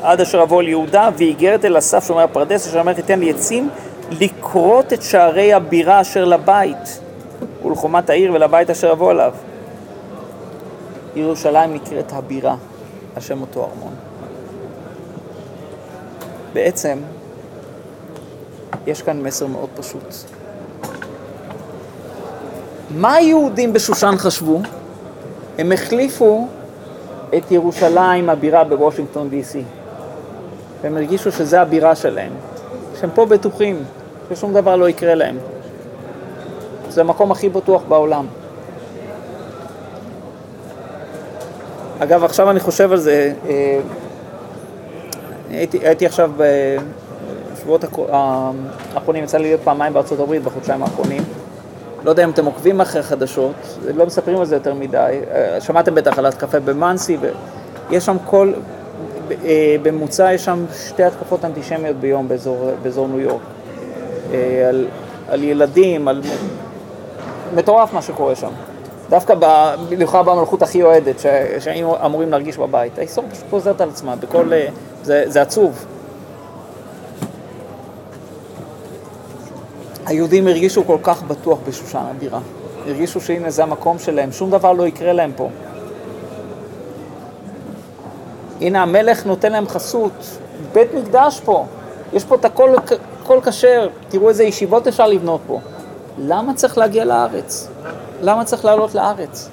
[0.03, 3.69] עד אשר אבוא ליהודה, ואיגרת אל אסף שומר הפרדס, אשר המלך ייתן לי עצים
[4.11, 7.01] לכרות את שערי הבירה אשר לבית,
[7.65, 9.33] ולחומת העיר ולבית אשר אבוא אליו.
[11.17, 12.57] ירושלים נקראת הבירה,
[13.17, 13.95] השם אותו ארמון.
[16.53, 16.99] בעצם,
[18.87, 20.34] יש כאן מסר מאוד פשוט.
[22.97, 24.61] מה היהודים בשושן חשבו?
[25.59, 26.49] הם החליפו
[27.37, 29.63] את ירושלים, הבירה בוושינגטון די.סי.
[30.83, 32.33] והם הרגישו שזה הבירה שלהם,
[33.01, 33.85] שהם פה בטוחים,
[34.29, 35.37] ששום דבר לא יקרה להם.
[36.89, 38.27] זה המקום הכי בטוח בעולם.
[41.99, 43.81] אגב, עכשיו אני חושב על זה, אה,
[45.51, 46.31] הייתי, הייתי עכשיו
[47.53, 47.85] בשבועות
[48.95, 51.23] האחרונים, יצא לי להיות פעמיים בארצות הברית בחודשיים האחרונים.
[52.05, 53.55] לא יודע אם אתם עוקבים אחרי החדשות,
[53.95, 55.21] לא מספרים על זה יותר מדי.
[55.31, 57.17] אה, שמעתם בטח על התקפה במאנסי,
[57.91, 58.53] ויש שם כל,
[59.45, 63.43] אה, בממוצע יש שם שתי התקפות אנטישמיות ביום באזור, באזור ניו יורק.
[64.33, 64.87] אה, על,
[65.29, 66.23] על ילדים, על...
[67.55, 68.51] מטורף מה שקורה שם.
[69.11, 71.21] דווקא במיוחד במלכות הכי אוהדת,
[71.59, 72.99] שהיינו אמורים להרגיש בבית.
[72.99, 74.53] ההיסטוריה פשוט חוזרת על עצמה, בכל...
[75.03, 75.85] זה, זה עצוב.
[80.07, 82.41] היהודים הרגישו כל כך בטוח בשושן הבירה.
[82.87, 85.49] הרגישו שהנה זה המקום שלהם, שום דבר לא יקרה להם פה.
[88.61, 90.39] הנה המלך נותן להם חסות,
[90.73, 91.67] בית מקדש פה,
[92.13, 95.61] יש פה את הכל, כשר, תראו איזה ישיבות אפשר לבנות פה.
[96.19, 97.69] למה צריך להגיע לארץ?
[98.21, 99.49] למה צריך לעלות לארץ?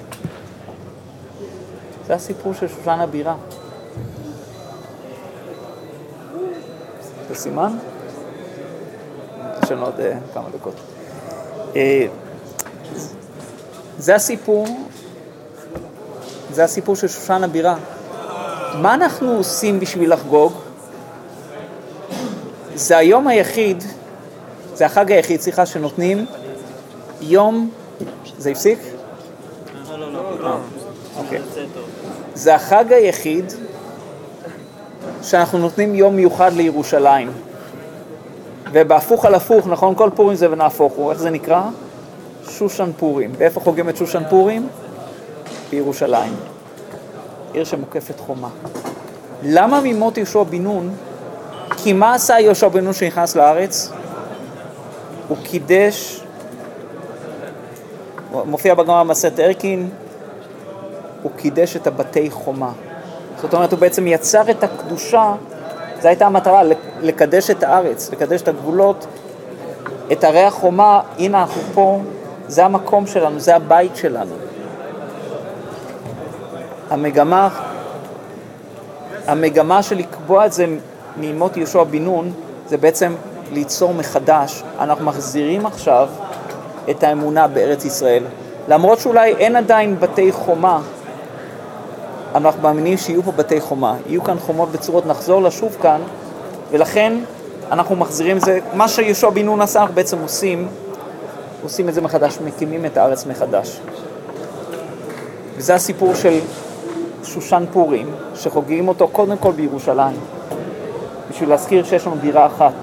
[2.06, 3.34] זה הסיפור של שושן הבירה.
[7.28, 7.72] זה סימן?
[9.72, 10.74] לנו עוד uh, כמה דקות.
[11.72, 11.76] Uh,
[13.98, 14.66] זה הסיפור,
[16.52, 17.76] זה הסיפור של שושן הבירה.
[18.74, 20.52] מה אנחנו עושים בשביל לחגוג?
[22.74, 23.84] זה היום היחיד,
[24.74, 26.26] זה החג היחיד, סליחה, שנותנים
[27.20, 27.70] יום,
[28.38, 28.78] זה הפסיק?
[29.90, 30.40] לא, לא, לא.
[30.40, 30.56] לא.
[31.16, 31.40] אוקיי.
[32.34, 33.52] זה החג היחיד
[35.22, 37.32] שאנחנו נותנים יום מיוחד לירושלים.
[38.72, 39.94] ובהפוך על הפוך, נכון?
[39.94, 41.62] כל פורים זה ונהפוך הוא, איך זה נקרא?
[42.48, 43.32] שושן פורים.
[43.38, 44.68] ואיפה חוגגים את שושן פורים?
[45.70, 46.34] בירושלים.
[47.52, 48.48] עיר שמוקפת חומה.
[49.42, 50.94] למה ממות יהושע בן נון?
[51.76, 53.92] כי מה עשה יהושע בן נון שנכנס לארץ?
[55.28, 56.24] הוא קידש,
[58.32, 59.90] מופיע בגמרא מסת ערכין,
[61.22, 62.72] הוא קידש את הבתי חומה.
[63.42, 65.34] זאת אומרת, הוא בעצם יצר את הקדושה,
[66.02, 66.62] זו הייתה המטרה,
[67.00, 69.06] לקדש את הארץ, לקדש את הגבולות,
[70.12, 72.00] את הרי החומה, הנה אנחנו פה,
[72.48, 74.34] זה המקום שלנו, זה הבית שלנו.
[76.90, 77.48] המגמה,
[79.26, 80.66] המגמה של לקבוע את זה
[81.16, 82.32] מימות יהושע בן נון,
[82.68, 83.14] זה בעצם
[83.52, 84.62] ליצור מחדש.
[84.78, 86.08] אנחנו מחזירים עכשיו
[86.90, 88.22] את האמונה בארץ ישראל.
[88.68, 90.80] למרות שאולי אין עדיין בתי חומה,
[92.34, 96.00] אנחנו מאמינים שיהיו פה בתי חומה, יהיו כאן חומות בצורות, נחזור לשוב כאן,
[96.70, 97.12] ולכן
[97.70, 100.68] אנחנו מחזירים את זה, מה שיהושע בן נון עשה, אנחנו בעצם עושים,
[101.62, 103.80] עושים את זה מחדש, מקימים את הארץ מחדש.
[105.56, 106.38] וזה הסיפור של
[107.24, 110.16] שושן פורים, שחוגגים אותו קודם כל בירושלים,
[111.30, 112.74] בשביל להזכיר שיש לנו בירה אחת,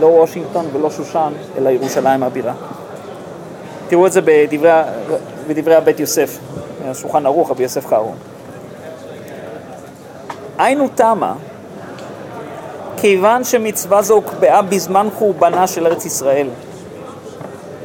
[0.00, 2.52] לא וושינגטון ולא שושן, אלא ירושלים הבירה.
[3.88, 4.70] תראו את זה בדברי,
[5.48, 6.38] בדברי הבית יוסף,
[6.84, 8.12] השולחן ערוך, רבי יוסף קארו.
[10.58, 11.34] היינו תמה,
[12.96, 16.48] כיוון שמצווה זו הוקבעה בזמן חורבנה של ארץ ישראל.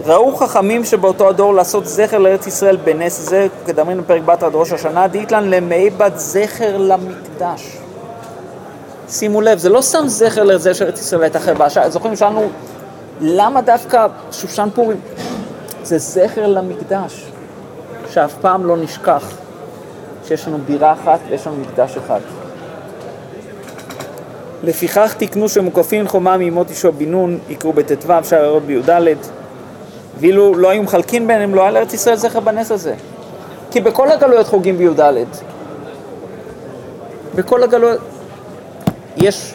[0.06, 4.72] ראו חכמים שבאותו הדור לעשות זכר לארץ ישראל בנס זה, כדאמרין בפרק בת עד ראש
[4.72, 7.78] השנה, דאיתלן למי בת זכר למקדש.
[9.10, 11.68] שימו לב, זה לא סתם זכר לזה שארץ ישראל הייתה חרבה.
[11.90, 12.48] זוכרים, שאלנו,
[13.22, 15.00] למה דווקא שושן פורים?
[15.84, 17.26] זה זכר למקדש,
[18.12, 19.24] שאף פעם לא נשכח
[20.28, 22.20] שיש לנו בירה אחת ויש לנו מקדש אחד.
[24.64, 29.18] לפיכך תיקנו שמוקפים חומה מימות ישוע בן נון, יקראו בט"ו, אפשר לראות בי"ד,
[30.20, 32.96] ואילו לא היו מחלקים ביניהם, לא היה לארץ ישראל זכר בנס הזה.
[33.72, 35.14] כי בכל הגלויות חוגגים בי"ד.
[37.36, 38.00] בכל הגלויות...
[39.18, 39.54] יש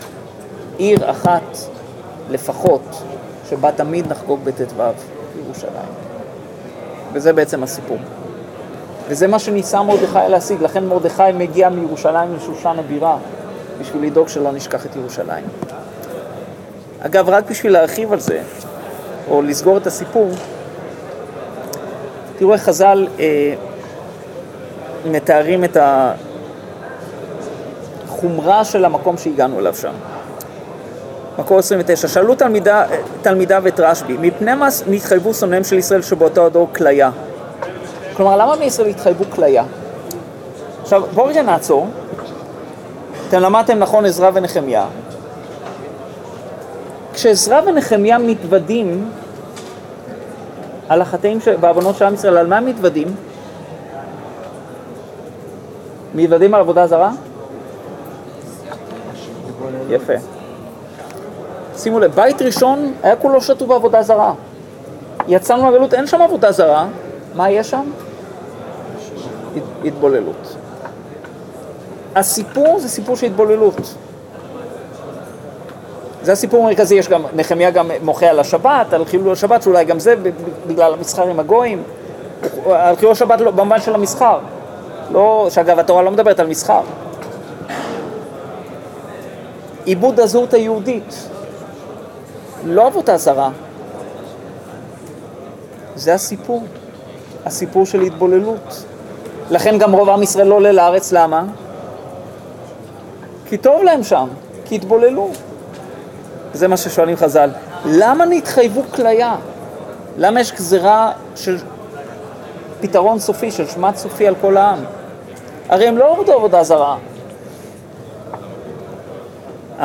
[0.77, 1.57] עיר אחת
[2.31, 3.03] לפחות
[3.51, 4.83] שבה תמיד נחגוג בט"ו,
[5.45, 5.73] ירושלים.
[7.13, 7.99] וזה בעצם הסיפור.
[9.09, 13.17] וזה מה שניסה מרדכי להשיג, לכן מרדכי מגיע מירושלים לשושן הבירה,
[13.81, 15.45] בשביל לדאוג שלא נשכח את ירושלים.
[17.01, 18.43] אגב, רק בשביל להרחיב על זה,
[19.31, 20.31] או לסגור את הסיפור,
[22.39, 23.55] תראו איך חז"ל אה,
[25.11, 25.77] מתארים את
[28.07, 29.93] החומרה של המקום שהגענו אליו שם.
[31.39, 32.85] מקור 29, שאלו תלמידה,
[33.23, 37.11] תלמידיו את רשב"י, מפני מה נתחייבו שונאיהם של ישראל שבאותו הדור כליה?
[38.17, 39.65] כלומר, למה מישראל התחייבו כליה?
[40.83, 41.89] עכשיו, בואו רגע נעצור.
[43.29, 44.87] אתם למדתם נכון עזרא ונחמיה.
[47.13, 49.11] כשעזרא ונחמיה מתוודים
[50.89, 53.09] על החטאים והעוונות של עם ישראל, על מה הם מתוודים?
[56.15, 57.11] מתוודים על עבודה זרה?
[59.91, 60.13] יפה.
[61.77, 64.33] שימו לב, בית ראשון היה כולו שתו בעבודה זרה.
[65.29, 66.87] יצאנו מהגלות, אין שם עבודה זרה,
[67.35, 67.91] מה יש שם?
[69.85, 70.57] התבוללות.
[72.17, 73.95] הסיפור זה סיפור של התבוללות.
[76.23, 79.99] זה הסיפור המרכזי, יש גם, נחמיה גם מוחה על השבת, על חילול השבת, שאולי גם
[79.99, 80.15] זה
[80.67, 81.83] בגלל המסחר עם הגויים.
[82.71, 84.39] על חילול השבת לא, במובן של המסחר.
[85.11, 86.81] לא, שאגב, התורה לא מדברת על מסחר.
[89.85, 91.29] עיבוד הזהות היהודית.
[92.65, 93.51] לא עבודה זרה.
[95.95, 96.63] זה הסיפור.
[97.47, 98.85] הסיפור של התבוללות.
[99.51, 101.45] לכן גם רוב עם ישראל לא עולה לארץ, למה?
[103.47, 104.29] כי טוב להם שם,
[104.65, 105.31] כי התבוללו.
[106.53, 107.51] זה מה ששואלים חז"ל.
[107.85, 109.37] למה נתחייבו כליה?
[110.19, 111.57] למה יש גזירה של
[112.81, 114.79] פתרון סופי, של שמט סופי על כל העם?
[115.69, 116.97] הרי הם לא עבדו עבודה זרה.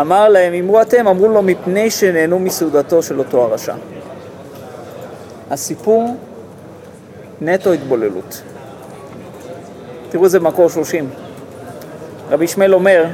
[0.02, 3.76] אמר להם, אמרו אתם, אמרו לו, מפני שנהנו מסעודתו של אותו הרשע.
[5.52, 6.16] הסיפור
[7.42, 8.42] נטו התבוללות.
[10.10, 11.10] תראו איזה מקור 30.
[12.30, 13.06] רבי ישמעאל אומר,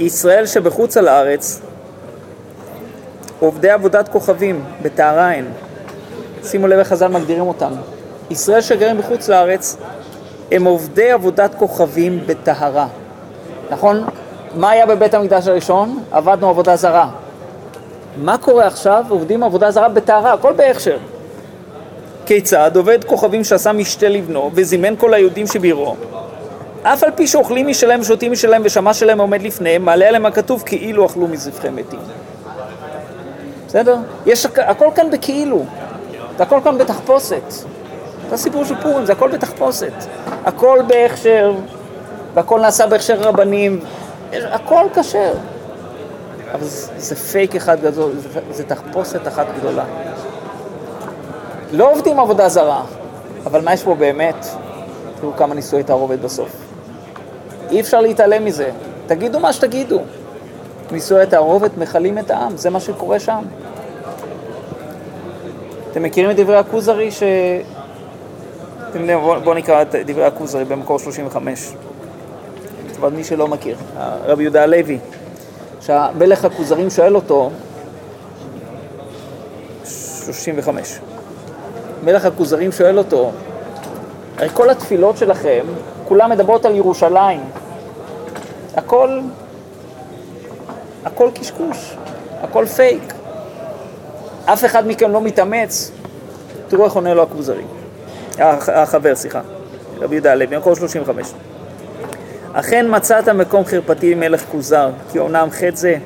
[0.00, 1.60] ישראל שבחוץ על הארץ,
[3.40, 5.44] עובדי עבודת כוכבים, בטהרה הן.
[6.44, 7.72] שימו לב איך חז"ל מגדירים אותם.
[8.30, 9.76] ישראל שגרים בחוץ לארץ
[10.52, 12.86] הם עובדי עבודת כוכבים בטהרה.
[13.70, 14.04] נכון?
[14.54, 16.02] מה היה בבית המקדש הראשון?
[16.10, 17.08] עבדנו עבודה זרה.
[18.16, 19.04] מה קורה עכשיו?
[19.08, 20.98] עובדים עבודה זרה בטהרה, הכל בהכשר.
[22.26, 25.96] כיצד עובד כוכבים שעשה משתה לבנו וזימן כל היהודים שבירו
[26.92, 31.06] אף על פי שאוכלים משלהם ושותים משלהם ושמע שלהם עומד לפניהם מעלה עליהם הכתוב כאילו
[31.06, 31.98] אכלו מזבחי מתים.
[33.66, 33.96] בסדר?
[34.26, 35.64] יש הכל כאן בכאילו.
[36.36, 37.52] זה הכל כאן בתחפושת.
[38.28, 39.92] זה הסיפור של פורים, זה הכל בתחפושת.
[40.44, 41.52] הכל בהכשר
[42.34, 43.80] והכל נעשה בהכשר רבנים.
[44.32, 45.32] הכל כשר.
[46.52, 49.84] אבל זה, זה פייק אחד גדול, זה, זה תחפושת אחת גדולה.
[51.72, 52.82] לא עובדים עבודה זרה,
[53.46, 54.46] אבל מה יש פה באמת?
[55.20, 56.67] תראו כמה נישואי תערובת בסוף.
[57.70, 58.70] אי אפשר להתעלם מזה.
[59.06, 60.00] תגידו מה שתגידו.
[60.92, 63.42] נישואי התערובת מכלים את העם, זה מה שקורה שם.
[65.90, 67.22] אתם מכירים את דברי הכוזרי ש...
[69.44, 71.72] בואו נקרא את דברי הכוזרי במקור 35.
[73.00, 73.76] אבל מי שלא מכיר,
[74.24, 74.98] רבי יהודה הלוי,
[75.80, 77.50] שהמלך הכוזרים שואל אותו,
[79.84, 80.98] 35,
[82.04, 83.30] מלך הכוזרים שואל אותו,
[84.38, 85.64] הרי כל התפילות שלכם,
[86.08, 87.40] כולן מדברות על ירושלים.
[88.76, 89.20] הכל,
[91.04, 91.96] הכל קשקוש,
[92.42, 93.14] הכל פייק.
[94.44, 95.90] אף אחד מכם לא מתאמץ.
[96.68, 97.62] תראו איך עונה לו הכוזרי.
[98.38, 99.40] החבר, סליחה.
[100.00, 101.32] רבי יהודה הלוי, מקור 35.
[102.52, 105.96] אכן מצאת מקום חרפתי מלך כוזר, כי אומנם חטא זה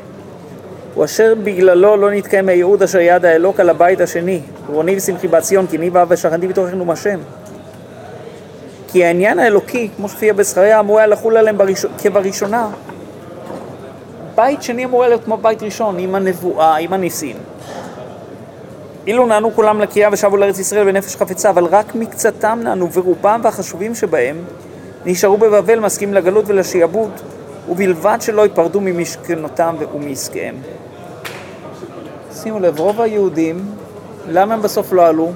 [0.95, 5.43] הוא אשר בגללו לא נתקיים הייעוד אשר יד האלוק על הבית השני, רוני ושמחי בת
[5.43, 7.19] ציון, כי ניבה ושכנתי בתוכנו נאום השם.
[8.93, 11.87] כי העניין האלוקי, כמו שפיע בזכריה, אמור היה לחול עליהם בראש...
[12.03, 12.69] כבראשונה.
[14.35, 17.37] בית שני אמור להיות כמו בית ראשון, עם הנבואה, עם הניסים.
[19.07, 23.95] אילו נענו כולם לקריאה ושבו לארץ ישראל בנפש חפצה, אבל רק מקצתם נענו, ורובם והחשובים
[23.95, 24.37] שבהם
[25.07, 27.11] נשארו בבבל מסכים לגלות ולשיעבוד,
[27.69, 30.55] ובלבד שלא ייפרדו ממשכנותם ומעסקיהם.
[32.33, 33.65] שימו לב, רוב היהודים,
[34.29, 35.33] למה הם בסוף לא עלו?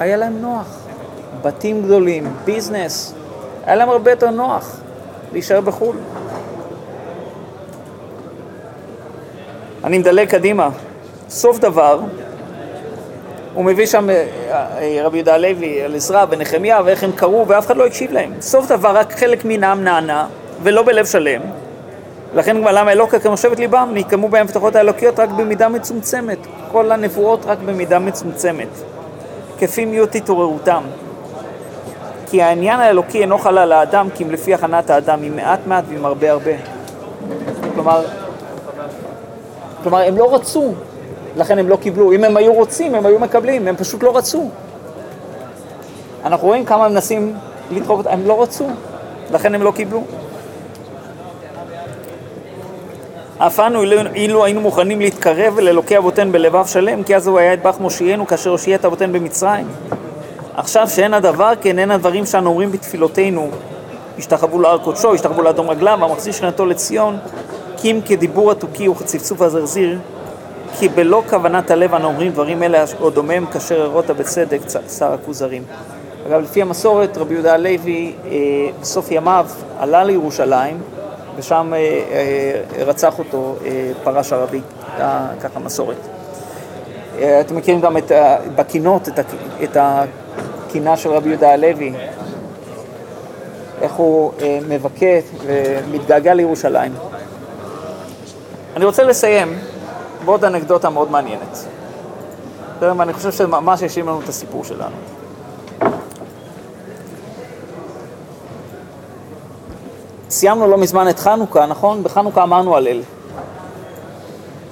[0.00, 0.83] היה להם נוח.
[1.42, 3.14] בתים גדולים, ביזנס,
[3.66, 4.76] היה להם הרבה יותר נוח
[5.32, 5.96] להישאר בחו"ל.
[9.84, 10.68] אני מדלג קדימה.
[11.28, 12.00] סוף דבר,
[13.54, 17.66] הוא מביא שם אה, אה, רבי יהודה הלוי על עזרא ונחמיה ואיך הם קראו ואף
[17.66, 18.32] אחד לא הקשיב להם.
[18.40, 20.26] סוף דבר רק חלק מנעם נענה
[20.62, 21.40] ולא בלב שלם.
[22.34, 26.38] לכן גם למה אלוקה כמו שבט ליבם נקמו בהם הבטחות האלוקיות רק במידה מצומצמת.
[26.72, 28.68] כל הנבואות רק במידה מצומצמת.
[29.58, 30.82] כפי מיעוט התעוררותם.
[32.26, 35.84] כי העניין האלוקי אינו חל על האדם כי אם לפי הכנת האדם עם מעט מעט
[35.88, 36.52] ועם הרבה הרבה.
[37.74, 38.04] כלומר,
[39.82, 40.74] כלומר הם לא רצו
[41.36, 42.12] לכן הם לא קיבלו.
[42.12, 44.50] אם הם היו רוצים, הם היו מקבלים, הם פשוט לא רצו.
[46.24, 47.34] אנחנו רואים כמה מנסים
[47.70, 48.66] לדחוק אותם, הם לא רצו,
[49.32, 50.02] לכן הם לא קיבלו.
[53.38, 53.82] אף אנו
[54.14, 58.26] אילו היינו מוכנים להתקרב לאלוקי אבותינו בלבב שלם, כי אז הוא היה את בך מושיענו
[58.26, 59.66] כאשר הושיע את אבותינו במצרים.
[60.56, 63.50] עכשיו שאין הדבר כן אין הדברים שאנו אומרים בתפילותינו,
[64.18, 67.18] השתחוו להר קודשו, השתחוו לאדום רגליו, המחזיר שנתו לציון,
[67.76, 69.98] כי אם כדיבור התוכי וכצפצוף הזרזיר,
[70.78, 74.60] כי בלא כוונת הלב אנו אומרים דברים אלה או דומם כאשר הראית בצדק
[74.98, 75.62] שר הכוזרים.
[76.26, 78.30] אגב, לפי המסורת, רבי יהודה הלוי אה,
[78.80, 79.46] בסוף ימיו
[79.78, 80.78] עלה לירושלים
[81.36, 85.96] ושם אה, אה, רצח אותו אה, פרש ערבי, הייתה ככה מסורת.
[87.18, 88.12] אה, אתם מכירים גם את,
[88.56, 89.18] בקינות את,
[89.62, 89.76] את
[90.74, 91.92] הקינה של רבי יהודה הלוי,
[93.80, 95.06] איך הוא אה, מבכה
[95.46, 96.92] ומתגעגע לירושלים.
[98.76, 99.58] אני רוצה לסיים
[100.24, 101.64] ועוד אנקדוטה מאוד מעניינת.
[102.80, 104.96] ואני חושב שממש ישלים לנו את הסיפור שלנו.
[110.30, 112.02] סיימנו לא מזמן את חנוכה, נכון?
[112.02, 113.02] בחנוכה אמרנו הלל.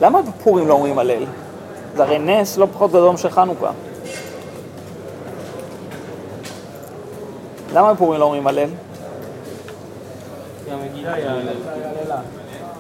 [0.00, 1.24] למה בפורים לא אומרים הלל?
[1.96, 3.70] זה הרי נס לא פחות גדול של חנוכה.
[7.72, 8.68] למה בפורים לא אומרים הלל?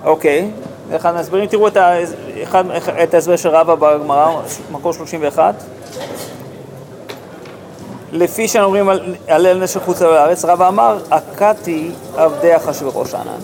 [0.04, 0.50] אוקיי,
[0.96, 4.40] אחד מההסברים, תראו את, ההסבר של רבא בגמרא,
[4.70, 5.54] מקור 31.
[8.12, 13.40] לפי שאנחנו אומרים על הלל נס של חוץ לארץ, רבא אמר, אכתי עבדי אחשוורוש אנן.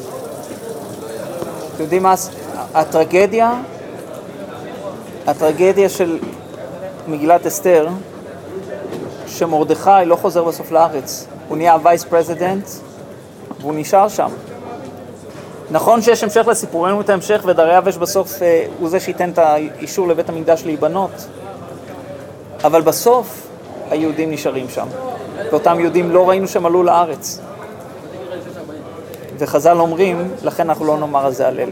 [1.75, 2.15] אתם יודעים מה
[2.75, 3.55] הטרגדיה?
[5.27, 6.19] הטרגדיה של
[7.09, 7.89] מגילת אסתר,
[9.27, 11.27] שמרדכי לא חוזר בסוף לארץ.
[11.49, 12.69] הוא נהיה vice president
[13.61, 14.31] והוא נשאר שם.
[15.71, 19.39] נכון שיש המשך לסיפור, אין לנו את ההמשך, ודריווש בסוף אה, הוא זה שייתן את
[19.39, 21.27] האישור לבית המקדש להיבנות,
[22.65, 23.49] אבל בסוף
[23.91, 24.87] היהודים נשארים שם,
[25.51, 27.41] ואותם יהודים לא ראינו שהם עלו לארץ.
[29.39, 31.71] וחז"ל אומרים, לכן אנחנו לא נאמר על זה הלל.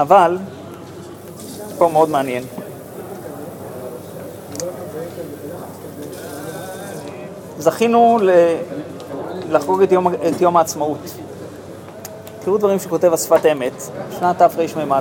[0.00, 0.38] אבל,
[1.78, 2.44] פה מאוד מעניין.
[7.62, 8.18] זכינו
[9.50, 10.98] לחגוג את יום, את יום העצמאות.
[12.44, 13.82] תראו דברים שכותב השפת אמת,
[14.18, 15.00] שנת תרמ"א.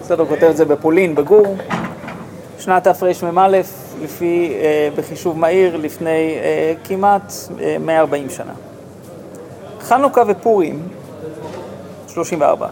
[0.00, 1.56] בסדר, הוא כותב את זה בפולין, בגור.
[2.58, 3.60] שנת תרמ"א,
[4.02, 8.52] לפי, אה, בחישוב מהיר, לפני אה, כמעט אה, 140 שנה.
[9.80, 10.82] חנוכה ופורים,
[12.08, 12.68] 34,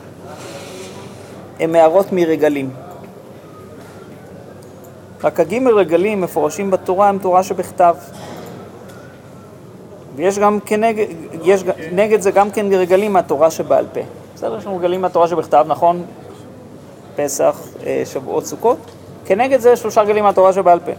[1.61, 2.71] הם מערות מרגלים.
[5.25, 7.95] רק הגימל רגלים מפורשים בתורה הם תורה שבכתב.
[10.17, 11.07] ויש גם כנגד,
[11.43, 14.01] יש נגד זה גם כן רגלים מהתורה שבעל פה.
[14.35, 16.03] בסדר, יש לנו רגלים מהתורה שבכתב, נכון?
[17.17, 18.79] פסח, אה, שבועות, סוכות.
[19.25, 20.93] כנגד זה שלושה רגלים מהתורה שבעל פה.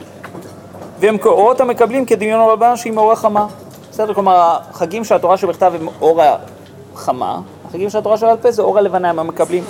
[0.99, 3.47] והם כאורות המקבלים כדמיון הרבה שהיא מאור החמה.
[3.91, 6.21] בסדר, כלומר, החגים של התורה שבכתב הם אור
[6.93, 9.63] החמה, החגים של התורה שבעל פה זה אור הלבנה, הם המקבלים.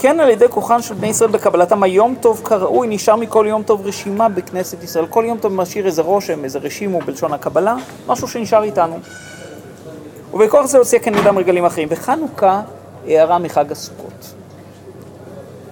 [0.00, 3.86] כן על ידי כוחן של בני ישראל בקבלתם היום טוב כראוי, נשאר מכל יום טוב
[3.86, 5.06] רשימה בכנסת ישראל.
[5.06, 7.76] כל יום טוב משאיר איזה רושם, איזה רשימו בלשון הקבלה,
[8.06, 8.98] משהו שנשאר איתנו.
[10.34, 11.88] ובכוח זה הוציאה כנגדם רגלים אחרים.
[11.90, 12.62] וחנוכה
[13.06, 14.34] הערה מחג הסוכות.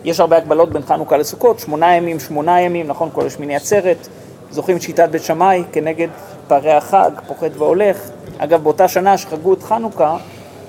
[0.04, 4.08] יש הרבה הגבלות בין חנוכה לסוכות, שמונה ימים, שמונה ימים, נכון, כל שמיני עצרת.
[4.50, 6.08] זוכרים שיטת בית שמאי כנגד
[6.48, 7.96] פערי החג, פוחת והולך.
[8.38, 10.16] אגב, באותה שנה שחגגו את חנוכה,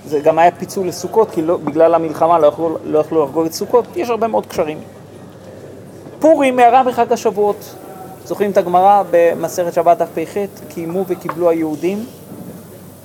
[0.07, 3.53] זה גם היה פיצול לסוכות, כי לא, בגלל המלחמה לא יכלו, לא יכלו לחגוג את
[3.53, 4.77] סוכות, יש הרבה מאוד קשרים.
[6.19, 7.75] פורים מהרה מחג השבועות.
[8.25, 10.33] זוכרים את הגמרא במסכת שבת דף פ"ח,
[10.69, 12.05] קיימו וקיבלו היהודים.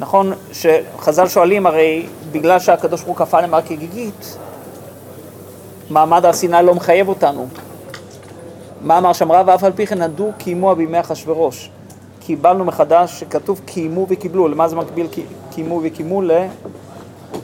[0.00, 4.36] נכון שחז"ל שואלים, הרי בגלל שהקדוש ברוך הוא כפה רק כגיגית,
[5.90, 7.46] מעמד הר סיני לא מחייב אותנו.
[8.82, 9.48] מה אמר שם רב?
[9.48, 11.70] ואף על פי כן נדור קיימו בימי אחשורוש.
[12.20, 14.48] קיבלנו מחדש שכתוב קיימו וקיבלו.
[14.48, 15.06] למה זה מקביל
[15.50, 16.22] קיימו וקימו?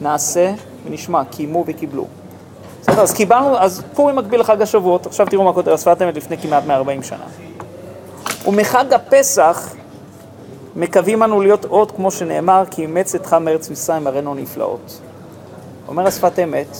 [0.02, 0.52] נעשה
[0.86, 2.04] ונשמע, קיימו וקיבלו.
[2.82, 6.38] בסדר, אז קיבלנו, אז פורים מקביל לחג השבועות, עכשיו תראו מה כותב השפת אמת לפני
[6.38, 7.24] כמעט 140 שנה.
[8.46, 9.74] ומחג הפסח
[10.76, 15.00] מקווים אנו להיות עוד, כמו שנאמר, כי אימץ אתך מארץ מצרים הראינו נפלאות.
[15.88, 16.76] אומר השפת אמת,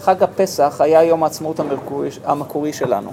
[0.00, 3.10] חג הפסח היה יום העצמאות המקורי, המקורי שלנו.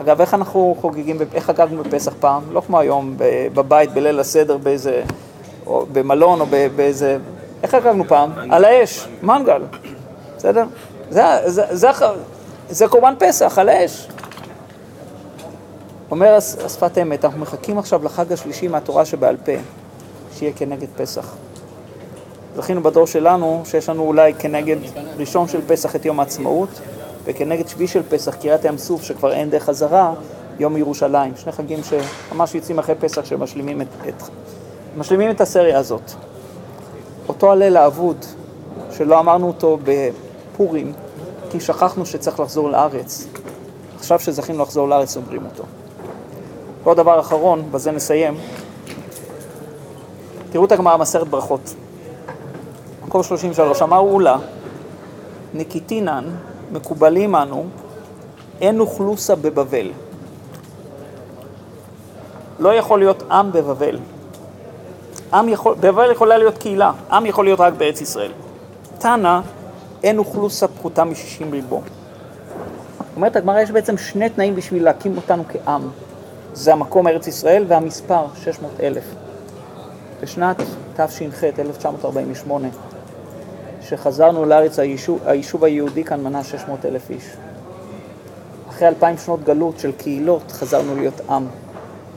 [0.00, 2.42] אגב, איך אנחנו חוגגים, איך חגגנו בפסח פעם?
[2.52, 3.14] לא כמו היום,
[3.54, 5.02] בבית, בליל הסדר, באיזה,
[5.66, 6.46] או במלון או
[6.76, 7.18] באיזה
[7.64, 8.30] איך חגגנו פעם?
[8.50, 9.62] על האש, מנגל,
[10.36, 10.64] בסדר?
[12.68, 14.08] זה, קורבן פסח, על האש.
[16.10, 16.34] אומר
[16.64, 19.52] השפת אמת, אנחנו מחכים עכשיו לחג השלישי מהתורה שבעל פה,
[20.34, 21.34] שיהיה כנגד פסח.
[22.56, 24.76] זכינו בדור שלנו שיש לנו אולי כנגד
[25.18, 26.80] ראשון של פסח את יום העצמאות,
[27.24, 30.12] וכנגד שביעי של פסח, קריאת ים סוף, שכבר אין דרך חזרה,
[30.58, 31.32] יום ירושלים.
[31.36, 34.22] שני חגים שממש יוצאים אחרי פסח שמשלימים את, את,
[35.30, 36.12] את הסריה הזאת.
[37.28, 38.24] אותו הלל האבוד,
[38.90, 40.92] שלא אמרנו אותו בפורים,
[41.50, 43.26] כי שכחנו שצריך לחזור לארץ.
[43.96, 45.64] עכשיו שזכינו לחזור לארץ אומרים אותו.
[46.84, 48.34] ועוד דבר אחרון, בזה נסיים.
[50.50, 51.74] תראו את הגמרא מסרת ברכות.
[53.06, 54.36] מקום 33, אמר אולה,
[55.54, 56.24] נקיטינן,
[56.72, 57.64] מקובלים אנו,
[58.60, 59.90] אין אוכלוסה בבבל.
[62.58, 63.98] לא יכול להיות עם בבבל.
[65.34, 68.32] עם יכול, בבל יכולה להיות קהילה, עם יכול להיות רק בארץ ישראל.
[68.98, 69.40] תנא,
[70.02, 71.80] אין אוכלוסה פחותה מ-60 ריבו.
[73.16, 75.88] אומרת הגמרא, יש בעצם שני תנאים בשביל להקים אותנו כעם.
[76.52, 79.04] זה המקום ארץ ישראל והמספר, 600 אלף.
[80.22, 80.56] בשנת
[80.96, 82.68] תש"ח, 1948,
[83.80, 87.24] שחזרנו לארץ, היישוב, היישוב היהודי כאן מנה 600 אלף איש.
[88.68, 91.46] אחרי אלפיים שנות גלות של קהילות, חזרנו להיות עם.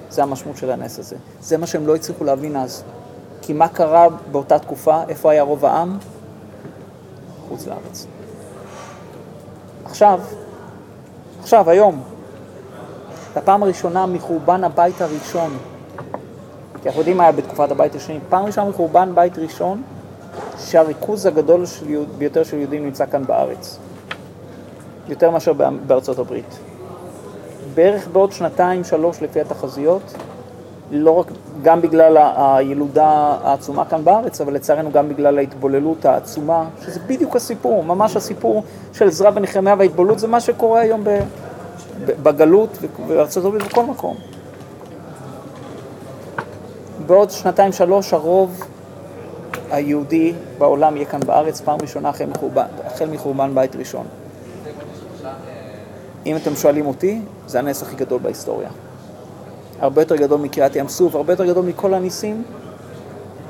[0.10, 1.16] זה המשמעות של הנס הזה.
[1.42, 2.84] זה מה שהם לא הצליחו להבין אז.
[3.48, 5.02] כי מה קרה באותה תקופה?
[5.10, 5.98] איפה היה רוב העם?
[7.48, 8.08] חוץ לארץ.
[9.86, 10.20] עכשיו,
[11.42, 12.02] עכשיו, היום,
[13.36, 15.58] בפעם הראשונה מחורבן הבית הראשון,
[16.82, 19.84] כי אנחנו יודעים מה היה בתקופת הבית השני, פעם ראשונה מחורבן בית ראשון,
[20.58, 23.80] שהריכוז הגדול של יהוד, ביותר של יהודים נמצא כאן בארץ,
[25.08, 25.54] יותר מאשר
[25.88, 26.60] בארצות הברית.
[27.74, 30.14] בערך בעוד שנתיים, שלוש לפי התחזיות,
[30.92, 31.32] לא רק,
[31.64, 37.84] גם בגלל הילודה העצומה כאן בארץ, אבל לצערנו גם בגלל ההתבוללות העצומה, שזה בדיוק הסיפור,
[37.84, 38.64] ממש הסיפור
[38.94, 41.04] של עזרא ונחמיה וההתבוללות זה מה שקורה היום
[42.06, 44.16] בגלות ובארצות הברית בכל מקום.
[47.06, 48.64] בעוד שנתיים שלוש הרוב
[49.72, 54.06] היהודי בעולם יהיה כאן בארץ פעם ראשונה החל מחורבן בית ראשון.
[56.26, 58.70] אם אתם שואלים אותי, זה הנס הכי גדול בהיסטוריה.
[59.80, 62.44] הרבה יותר גדול מקריאת ים סוף, הרבה יותר גדול מכל הניסים,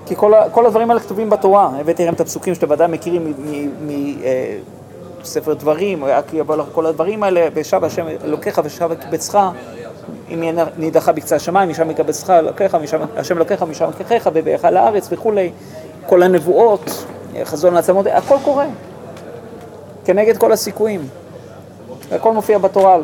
[0.06, 1.70] כי כל, כל הדברים האלה כתובים בתורה.
[1.80, 3.34] הבאתי לכם את הפסוקים שאתם ודאי מכירים
[5.22, 6.04] מספר דברים,
[6.72, 9.40] כל הדברים האלה, ושב השם אלוקיך ושב קיבצך,
[10.30, 10.44] אם
[10.78, 12.78] נידחה בקצה השמיים, משם יקבצך אלוקיך,
[13.18, 15.52] השם אלוקיך, משם יקחך, ובאך לארץ וכולי.
[16.06, 17.06] כל הנבואות,
[17.44, 18.66] חזון לעצמות, הכל קורה.
[20.06, 21.08] כנגד כל הסיכויים.
[22.12, 22.98] הכל מופיע בתורה,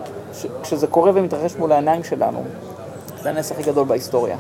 [0.64, 2.44] כשזה קורה ומתרחש מול העיניים שלנו.
[3.24, 4.38] זה הנס הכי גדול בהיסטוריה.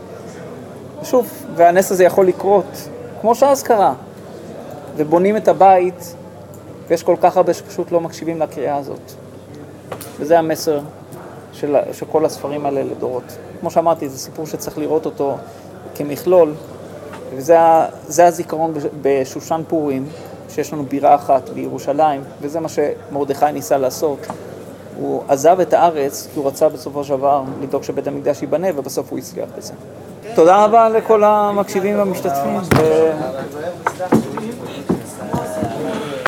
[1.01, 2.89] ושוב, והנס הזה יכול לקרות,
[3.21, 3.93] כמו שאז קרה.
[4.95, 6.15] ובונים את הבית,
[6.87, 9.11] ויש כל כך הרבה שפשוט לא מקשיבים לקריאה הזאת.
[10.19, 10.79] וזה המסר
[11.53, 13.23] של, של כל הספרים האלה לדורות.
[13.59, 15.37] כמו שאמרתי, זה סיפור שצריך לראות אותו
[15.95, 16.53] כמכלול,
[17.35, 20.05] וזה הזיכרון בשושן פורים,
[20.49, 24.19] שיש לנו בירה אחת בירושלים, וזה מה שמרדכי ניסה לעשות.
[24.95, 29.11] הוא עזב את הארץ כי הוא רצה בסופו של דבר לדאוג שבית המקדש ייבנה, ובסוף
[29.11, 29.73] הוא הצליח בזה.
[30.35, 32.59] תודה רבה לכל המקשיבים והמשתתפים.